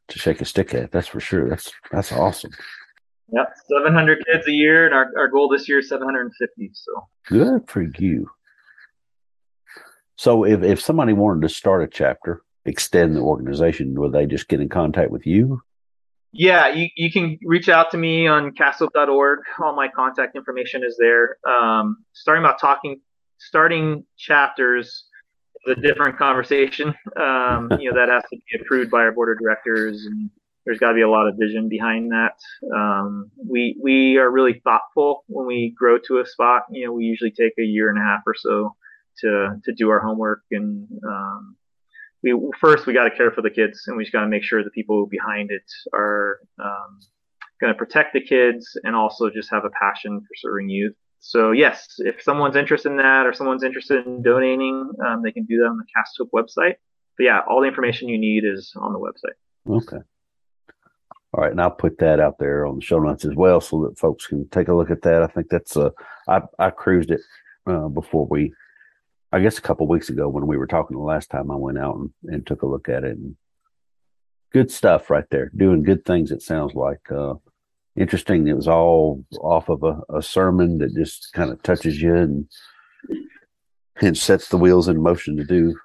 [0.10, 0.92] to shake a stick at.
[0.92, 1.50] That's for sure.
[1.50, 2.52] That's that's awesome.
[3.30, 6.72] Yep, 700 kids a year, and our, our goal this year is 750.
[6.74, 8.30] So good for you.
[10.18, 14.48] So if, if somebody wanted to start a chapter, extend the organization, would they just
[14.48, 15.62] get in contact with you?
[16.34, 19.40] Yeah, you, you can reach out to me on casthope.org.
[19.64, 21.38] All my contact information is there.
[21.48, 23.00] Um, starting about talking,
[23.38, 25.06] starting chapters
[25.66, 26.94] is a different conversation.
[27.16, 30.30] Um, you know, that has to be approved by our board of directors and
[30.66, 32.34] there's got to be a lot of vision behind that.
[32.76, 36.64] Um, we we are really thoughtful when we grow to a spot.
[36.70, 38.76] You know, we usually take a year and a half or so
[39.20, 40.44] to to do our homework.
[40.52, 41.56] And um,
[42.24, 44.44] we first we got to care for the kids and we just got to make
[44.44, 47.00] sure the people behind it are um,
[47.62, 50.96] going to protect the kids and also just have a passion for serving youth.
[51.20, 55.46] So yes if someone's interested in that or someone's interested in donating um, they can
[55.46, 56.76] do that on the Cast Hope website.
[57.18, 59.76] But yeah all the information you need is on the website.
[59.78, 60.04] Okay.
[61.34, 63.84] All right, and I'll put that out there on the show notes as well, so
[63.84, 65.22] that folks can take a look at that.
[65.22, 65.90] I think that's uh,
[66.28, 67.20] I I cruised it
[67.68, 68.54] uh, before we
[69.32, 71.78] I guess a couple weeks ago when we were talking the last time I went
[71.78, 73.18] out and, and took a look at it.
[73.18, 73.36] And
[74.54, 75.52] good stuff right there.
[75.56, 76.32] Doing good things.
[76.32, 77.36] It sounds like uh,
[77.96, 78.48] interesting.
[78.48, 82.48] It was all off of a, a sermon that just kind of touches you and
[84.00, 85.78] and sets the wheels in motion to do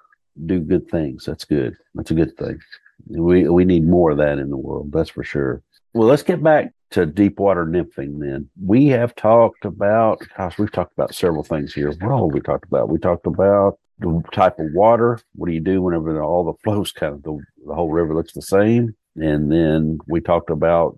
[0.45, 1.25] do good things.
[1.25, 1.75] That's good.
[1.95, 2.59] That's a good thing.
[3.07, 4.91] We we need more of that in the world.
[4.91, 5.63] That's for sure.
[5.93, 8.49] Well, let's get back to deep water nymphing then.
[8.63, 11.91] We have talked about, gosh, we've talked about several things here.
[11.91, 12.89] What all we talked about?
[12.89, 15.19] We talked about the type of water.
[15.35, 18.33] What do you do whenever all the flows kind of, the, the whole river looks
[18.33, 18.95] the same?
[19.15, 20.97] And then we talked about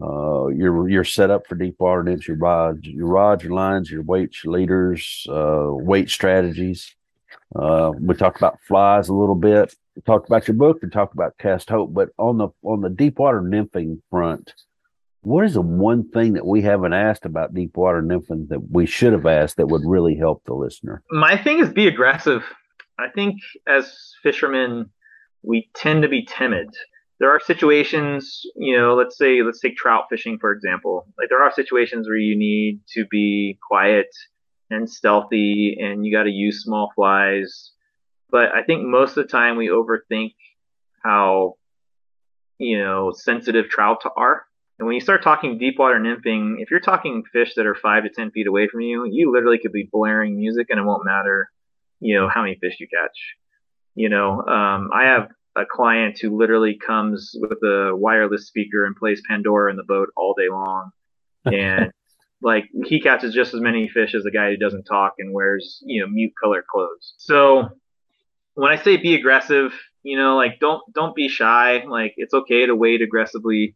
[0.00, 4.02] uh, your your setup for deep water nymphs, your rods, your rods, your lines, your
[4.02, 6.94] weights, your leaders, uh, weight strategies.
[7.54, 9.74] Uh, we talked about flies a little bit.
[9.96, 10.82] We talked about your book.
[10.82, 11.92] and talked about Cast Hope.
[11.92, 14.54] But on the on the deep water nymphing front,
[15.22, 18.86] what is the one thing that we haven't asked about deep water nymphing that we
[18.86, 21.02] should have asked that would really help the listener?
[21.10, 22.44] My thing is be aggressive.
[22.98, 24.90] I think as fishermen,
[25.42, 26.68] we tend to be timid.
[27.20, 31.06] There are situations, you know, let's say let's take trout fishing for example.
[31.18, 34.08] Like there are situations where you need to be quiet
[34.70, 37.72] and stealthy and you got to use small flies.
[38.30, 40.34] But I think most of the time we overthink
[41.02, 41.54] how
[42.58, 44.44] you know sensitive trout are
[44.78, 48.04] and when you start talking deep water nymphing, if you're talking fish that are five
[48.04, 51.04] to ten feet away from you, you literally could be blaring music and it won't
[51.04, 51.50] matter,
[52.00, 53.18] you know, how many fish you catch.
[53.96, 58.94] You know, um, I have a client who literally comes with a wireless speaker and
[58.94, 60.90] plays Pandora in the boat all day long,
[61.44, 61.90] and
[62.40, 65.82] like he catches just as many fish as a guy who doesn't talk and wears
[65.84, 67.14] you know mute color clothes.
[67.18, 67.70] So
[68.54, 69.72] when I say be aggressive,
[70.04, 71.82] you know, like don't don't be shy.
[71.84, 73.74] Like it's okay to wade aggressively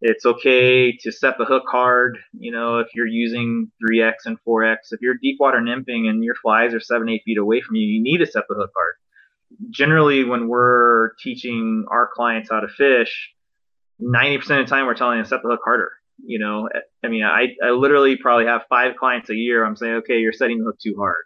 [0.00, 2.18] it's okay to set the hook hard.
[2.38, 6.34] You know, if you're using 3x and 4x, if you're deep water nymphing and your
[6.34, 8.94] flies are seven, eight feet away from you, you need to set the hook hard.
[9.70, 13.32] Generally, when we're teaching our clients how to fish,
[14.00, 15.92] 90% of the time we're telling them to set the hook harder.
[16.24, 16.68] You know,
[17.04, 19.64] I mean, I, I literally probably have five clients a year.
[19.64, 21.24] I'm saying, okay, you're setting the hook too hard.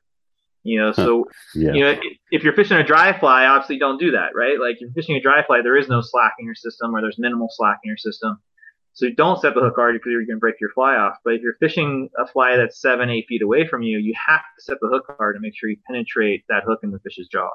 [0.63, 1.73] You know, so yeah.
[1.73, 1.99] you know
[2.31, 4.61] if you're fishing a dry fly, obviously don't do that, right?
[4.61, 7.01] Like if you're fishing a dry fly, there is no slack in your system, or
[7.01, 8.39] there's minimal slack in your system.
[8.93, 11.17] So don't set the hook hard because you're going to break your fly off.
[11.25, 14.41] But if you're fishing a fly that's seven, eight feet away from you, you have
[14.41, 17.29] to set the hook hard to make sure you penetrate that hook in the fish's
[17.29, 17.51] jaw.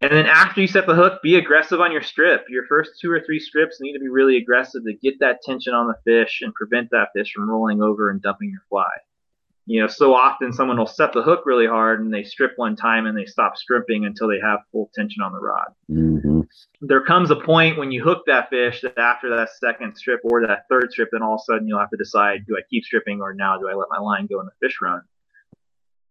[0.00, 2.44] And then after you set the hook, be aggressive on your strip.
[2.48, 5.72] Your first two or three strips need to be really aggressive to get that tension
[5.74, 8.88] on the fish and prevent that fish from rolling over and dumping your fly
[9.66, 12.76] you know, so often someone will set the hook really hard and they strip one
[12.76, 15.68] time and they stop stripping until they have full tension on the rod.
[15.90, 16.40] Mm-hmm.
[16.80, 20.46] There comes a point when you hook that fish that after that second strip or
[20.46, 22.84] that third strip, then all of a sudden you'll have to decide: do I keep
[22.84, 25.02] stripping or now do I let my line go and the fish run?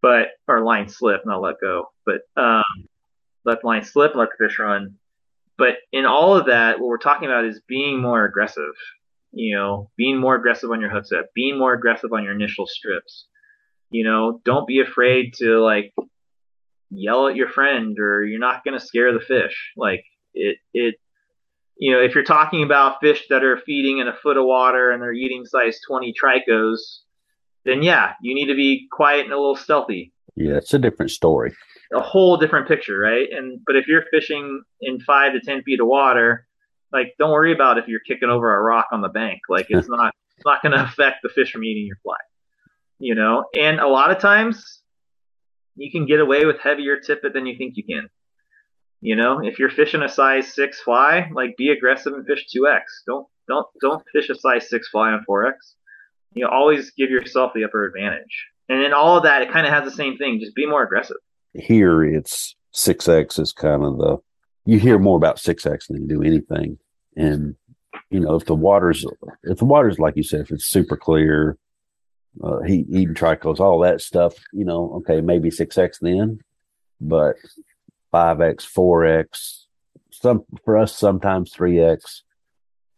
[0.02, 1.92] But or line slip, not let go.
[2.06, 2.88] But um,
[3.46, 4.96] let the line slip, let the fish run.
[5.58, 8.74] But in all of that, what we're talking about is being more aggressive
[9.32, 12.68] You know, being more aggressive on your hook set, being more aggressive on your initial
[12.68, 13.28] strips.
[13.92, 15.94] You know, don't be afraid to like
[16.90, 19.74] yell at your friend or you're not going to scare the fish.
[19.78, 20.04] Like
[20.34, 20.96] it, it,
[21.78, 24.92] you know, if you're talking about fish that are feeding in a foot of water
[24.92, 26.78] and they're eating size 20 tricos,
[27.66, 30.12] then yeah, you need to be quiet and a little stealthy.
[30.36, 31.54] Yeah, it's a different story.
[31.94, 33.28] A whole different picture, right?
[33.32, 36.48] And but if you're fishing in five to ten feet of water,
[36.92, 39.42] like don't worry about if you're kicking over a rock on the bank.
[39.48, 42.18] Like it's not it's not going to affect the fish from eating your fly.
[43.00, 44.82] You know, and a lot of times
[45.76, 48.10] you can get away with heavier tippet than you think you can.
[49.04, 52.70] You know, if you're fishing a size six fly, like be aggressive and fish two
[52.70, 53.04] X.
[53.06, 55.76] Don't don't don't fish a size six fly on four X.
[56.34, 58.48] You know, always give yourself the upper advantage.
[58.70, 60.40] And in all of that, it kind of has the same thing.
[60.40, 61.18] Just be more aggressive.
[61.54, 64.20] Here, it's six X is kind of the
[64.66, 66.80] you hear more about six X than you do anything.
[67.18, 67.58] And
[68.10, 69.06] you know, if the water's
[69.44, 71.58] if the water's like you said, if it's super clear,
[72.42, 76.40] uh, heat eating tricos, all that stuff, you know, okay, maybe six X then,
[77.02, 77.36] but
[78.14, 79.68] five X, four X,
[80.12, 82.24] some for us sometimes three X.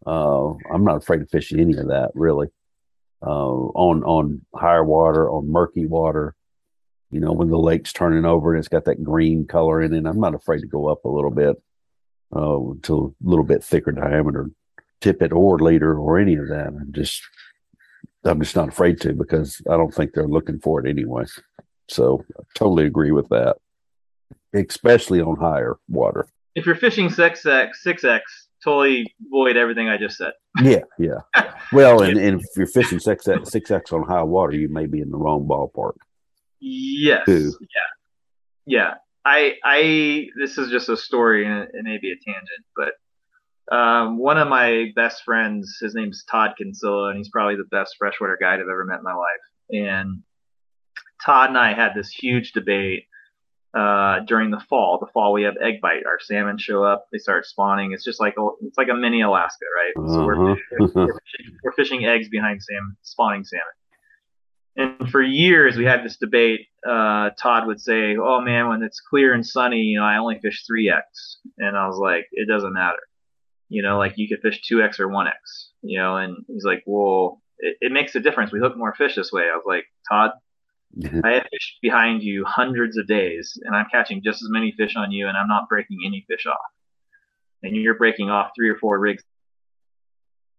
[0.06, 2.50] Uh, I'm not afraid to fish any of that really.
[3.26, 6.36] Uh, on on higher water, on murky water,
[7.10, 10.06] you know, when the lake's turning over and it's got that green color in it,
[10.06, 11.56] I'm not afraid to go up a little bit
[12.34, 14.52] uh, to a little bit thicker diameter
[15.02, 16.68] tippet or leader or any of that.
[16.68, 17.24] I'm just
[18.26, 21.24] I'm just not afraid to because I don't think they're looking for it anyway.
[21.88, 23.58] So I totally agree with that,
[24.56, 26.28] especially on higher water.
[26.56, 30.34] If you're fishing six X, six X, totally void everything I just said.
[30.62, 31.20] Yeah, yeah.
[31.72, 34.86] Well, and, and if you're fishing six X, six X on high water, you may
[34.86, 35.96] be in the wrong ballpark.
[36.60, 37.26] Yes.
[37.26, 37.54] Too.
[37.62, 37.68] Yeah.
[38.66, 38.94] Yeah.
[39.26, 42.94] I I this is just a story and it may be a tangent, but
[43.72, 47.96] um, one of my best friends, his name's Todd Kinsella, and he's probably the best
[47.98, 49.26] freshwater guide I've ever met in my life.
[49.72, 50.22] And
[51.24, 53.06] Todd and I had this huge debate
[53.76, 54.98] uh, during the fall.
[55.00, 56.06] The fall we have egg bite.
[56.06, 57.92] Our salmon show up, they start spawning.
[57.92, 60.08] It's just like a, it's like a mini Alaska, right?
[60.08, 60.62] So we're, uh-huh.
[60.80, 63.66] we're, fishing, we're fishing eggs behind salmon, spawning salmon.
[64.78, 66.68] And for years we had this debate.
[66.86, 70.38] Uh, Todd would say, "Oh man, when it's clear and sunny, you know, I only
[70.40, 73.00] fish three X," and I was like, "It doesn't matter."
[73.70, 75.32] you know, like you could fish 2x or 1x,
[75.82, 78.52] you know, and he's like, well, it, it makes a difference.
[78.52, 79.44] We hook more fish this way.
[79.44, 80.32] I was like, Todd,
[80.98, 81.22] Mm-hmm.
[81.24, 84.96] I have fished behind you hundreds of days and I'm catching just as many fish
[84.96, 86.58] on you and I'm not breaking any fish off.
[87.64, 89.24] And you're breaking off three or four rigs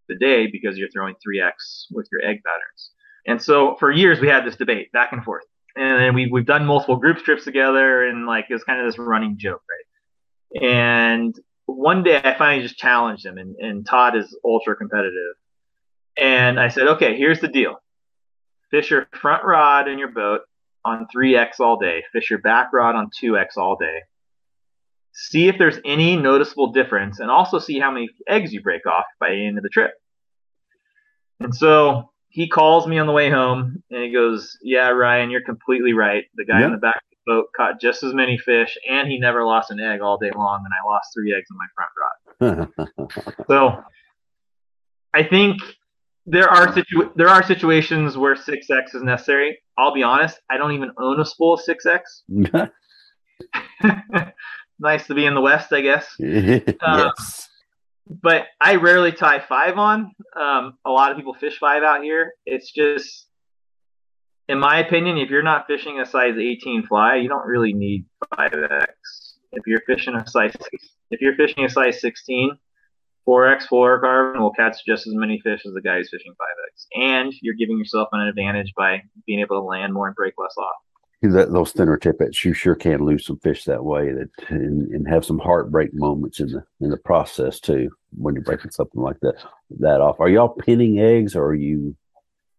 [0.09, 2.91] a day because you're throwing 3x with your egg patterns.
[3.25, 5.43] And so for years we had this debate back and forth.
[5.75, 8.87] And then we, we've done multiple group trips together and like it was kind of
[8.87, 10.61] this running joke, right?
[10.63, 15.35] And one day I finally just challenged him, and, and Todd is ultra competitive.
[16.17, 17.75] And I said, okay, here's the deal.
[18.71, 20.41] Fish your front rod in your boat
[20.83, 22.03] on 3x all day.
[22.11, 24.01] Fish your back rod on 2x all day.
[25.13, 29.05] See if there's any noticeable difference, and also see how many eggs you break off
[29.19, 29.93] by the end of the trip.
[31.39, 35.41] And so he calls me on the way home, and he goes, "Yeah, Ryan, you're
[35.41, 36.25] completely right.
[36.35, 36.67] The guy yep.
[36.67, 39.71] on the back of the boat caught just as many fish, and he never lost
[39.71, 43.37] an egg all day long, and I lost three eggs in my front rod.
[43.47, 43.83] so
[45.13, 45.61] I think
[46.27, 49.57] there are situ- there are situations where six X is necessary.
[49.77, 52.23] I'll be honest, I don't even own a spool of six X.
[54.79, 56.13] nice to be in the West, I guess.
[56.19, 56.61] yes.
[56.81, 57.11] Um,
[58.21, 60.11] but I rarely tie five on.
[60.39, 62.33] Um, a lot of people fish five out here.
[62.45, 63.27] It's just
[64.49, 68.05] in my opinion, if you're not fishing a size 18 fly, you don't really need
[68.33, 68.87] 5x.
[69.51, 70.55] If you're fishing a size
[71.09, 72.57] if you're fishing a size 16,
[73.27, 77.33] 4x fluorocarbon will catch just as many fish as the guy who's fishing 5x, and
[77.41, 80.75] you're giving yourself an advantage by being able to land more and break less off.
[81.23, 85.07] That, those thinner tippets, you sure can lose some fish that way, that and, and,
[85.07, 89.19] have some heartbreak moments in the in the process too when you're breaking something like
[89.21, 89.33] that
[89.79, 90.19] that off.
[90.19, 91.95] Are y'all pinning eggs, or are you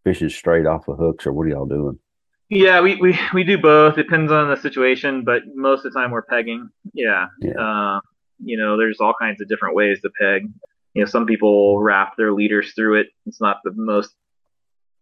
[0.02, 2.00] fishing straight off of hooks, or what are y'all doing?
[2.48, 3.98] Yeah, we, we, we do both.
[3.98, 6.68] It depends on the situation, but most of the time we're pegging.
[6.94, 7.26] Yeah.
[7.40, 7.52] yeah.
[7.52, 8.00] Uh,
[8.42, 10.50] you know, there's all kinds of different ways to peg.
[10.94, 13.08] You know, some people wrap their leaders through it.
[13.26, 14.14] It's not the most,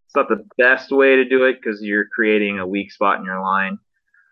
[0.06, 3.24] it's not the best way to do it because you're creating a weak spot in
[3.24, 3.78] your line.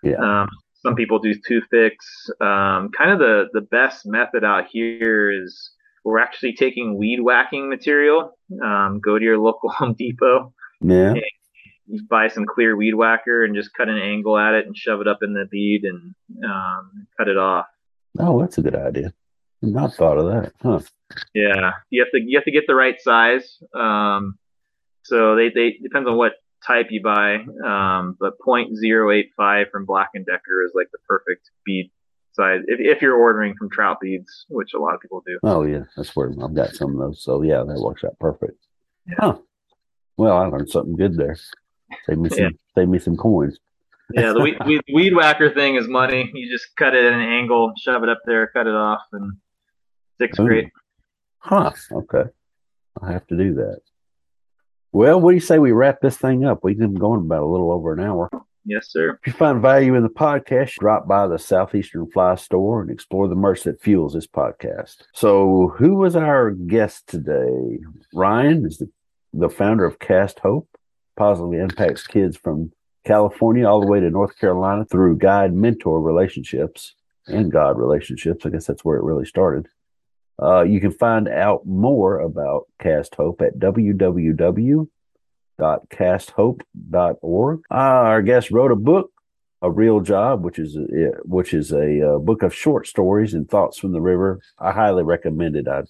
[0.03, 0.17] Yeah.
[0.17, 0.49] Um,
[0.85, 2.31] some people do toothpicks.
[2.41, 5.71] Um, kind of the, the best method out here is
[6.05, 8.39] we're actually taking weed whacking material.
[8.63, 10.53] Um, go to your local Home Depot.
[10.81, 11.15] Yeah.
[11.87, 15.01] You buy some clear weed whacker and just cut an angle at it and shove
[15.01, 17.67] it up in the bead and um, cut it off.
[18.19, 19.13] Oh, that's a good idea.
[19.63, 20.81] Not thought of that, huh?
[21.35, 23.59] Yeah, you have to you have to get the right size.
[23.75, 24.39] Um,
[25.03, 26.33] so they they depends on what
[26.67, 27.37] type you buy.
[27.65, 31.91] Um, but .085 from Black and Decker is like the perfect bead
[32.33, 35.39] size if, if you're ordering from trout beads, which a lot of people do.
[35.43, 37.23] Oh yeah, that's where I've got some of those.
[37.23, 38.59] So yeah, that works out perfect.
[39.07, 39.15] Yeah.
[39.19, 39.39] Huh.
[40.17, 41.37] Well, I learned something good there.
[42.07, 42.49] Save me some Yeah.
[42.75, 43.59] save me some coins.
[44.13, 46.31] Yeah, the weed, weed, weed whacker thing is money.
[46.35, 49.33] You just cut it at an angle, shove it up there, cut it off, and
[50.17, 50.47] sticks Ooh.
[50.47, 50.71] great.
[51.39, 51.73] Huh.
[51.93, 52.25] Okay.
[53.01, 53.81] I'll have to do that.
[54.93, 56.61] Well, what do you say we wrap this thing up?
[56.63, 58.31] We've been going about a little over an hour.
[58.65, 59.19] Yes, sir.
[59.21, 63.29] If you find value in the podcast, drop by the Southeastern Fly store and explore
[63.29, 65.03] the merch that fuels this podcast.
[65.13, 67.81] So, who was our guest today?
[68.15, 68.89] Ryan is the,
[69.35, 70.69] the founder of Cast Hope,
[71.17, 72.73] positively impacts kids from
[73.05, 76.95] California all the way to North Carolina through guide mentor relationships
[77.27, 78.45] and God relationships.
[78.45, 79.69] I guess that's where it really started.
[80.43, 84.89] Uh, you can find out more about Cast Hope at www
[85.59, 87.63] www.casthope.org.
[87.71, 89.11] Uh, our guest wrote a book,
[89.63, 93.49] A Real Job, which is a, which is a uh, book of short stories and
[93.49, 94.41] thoughts from the river.
[94.59, 95.69] I highly recommend it.
[95.69, 95.83] I,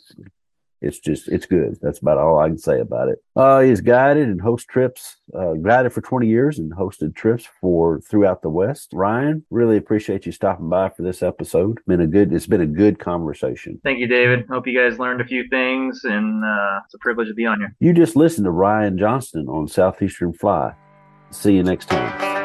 [0.85, 1.79] it's just it's good.
[1.81, 3.19] That's about all I can say about it.
[3.35, 8.01] Uh, he's guided and host trips, uh, guided for 20 years and hosted trips for
[8.01, 8.91] throughout the West.
[8.93, 11.79] Ryan, really appreciate you stopping by for this episode.
[11.87, 12.33] Been a good.
[12.33, 13.81] It's been a good conversation.
[13.83, 14.47] Thank you, David.
[14.49, 17.61] Hope you guys learned a few things, and uh, it's a privilege to be on
[17.61, 17.75] here.
[17.81, 20.75] You just listened to Ryan Johnston on Southeastern Fly.
[21.31, 22.44] See you next time.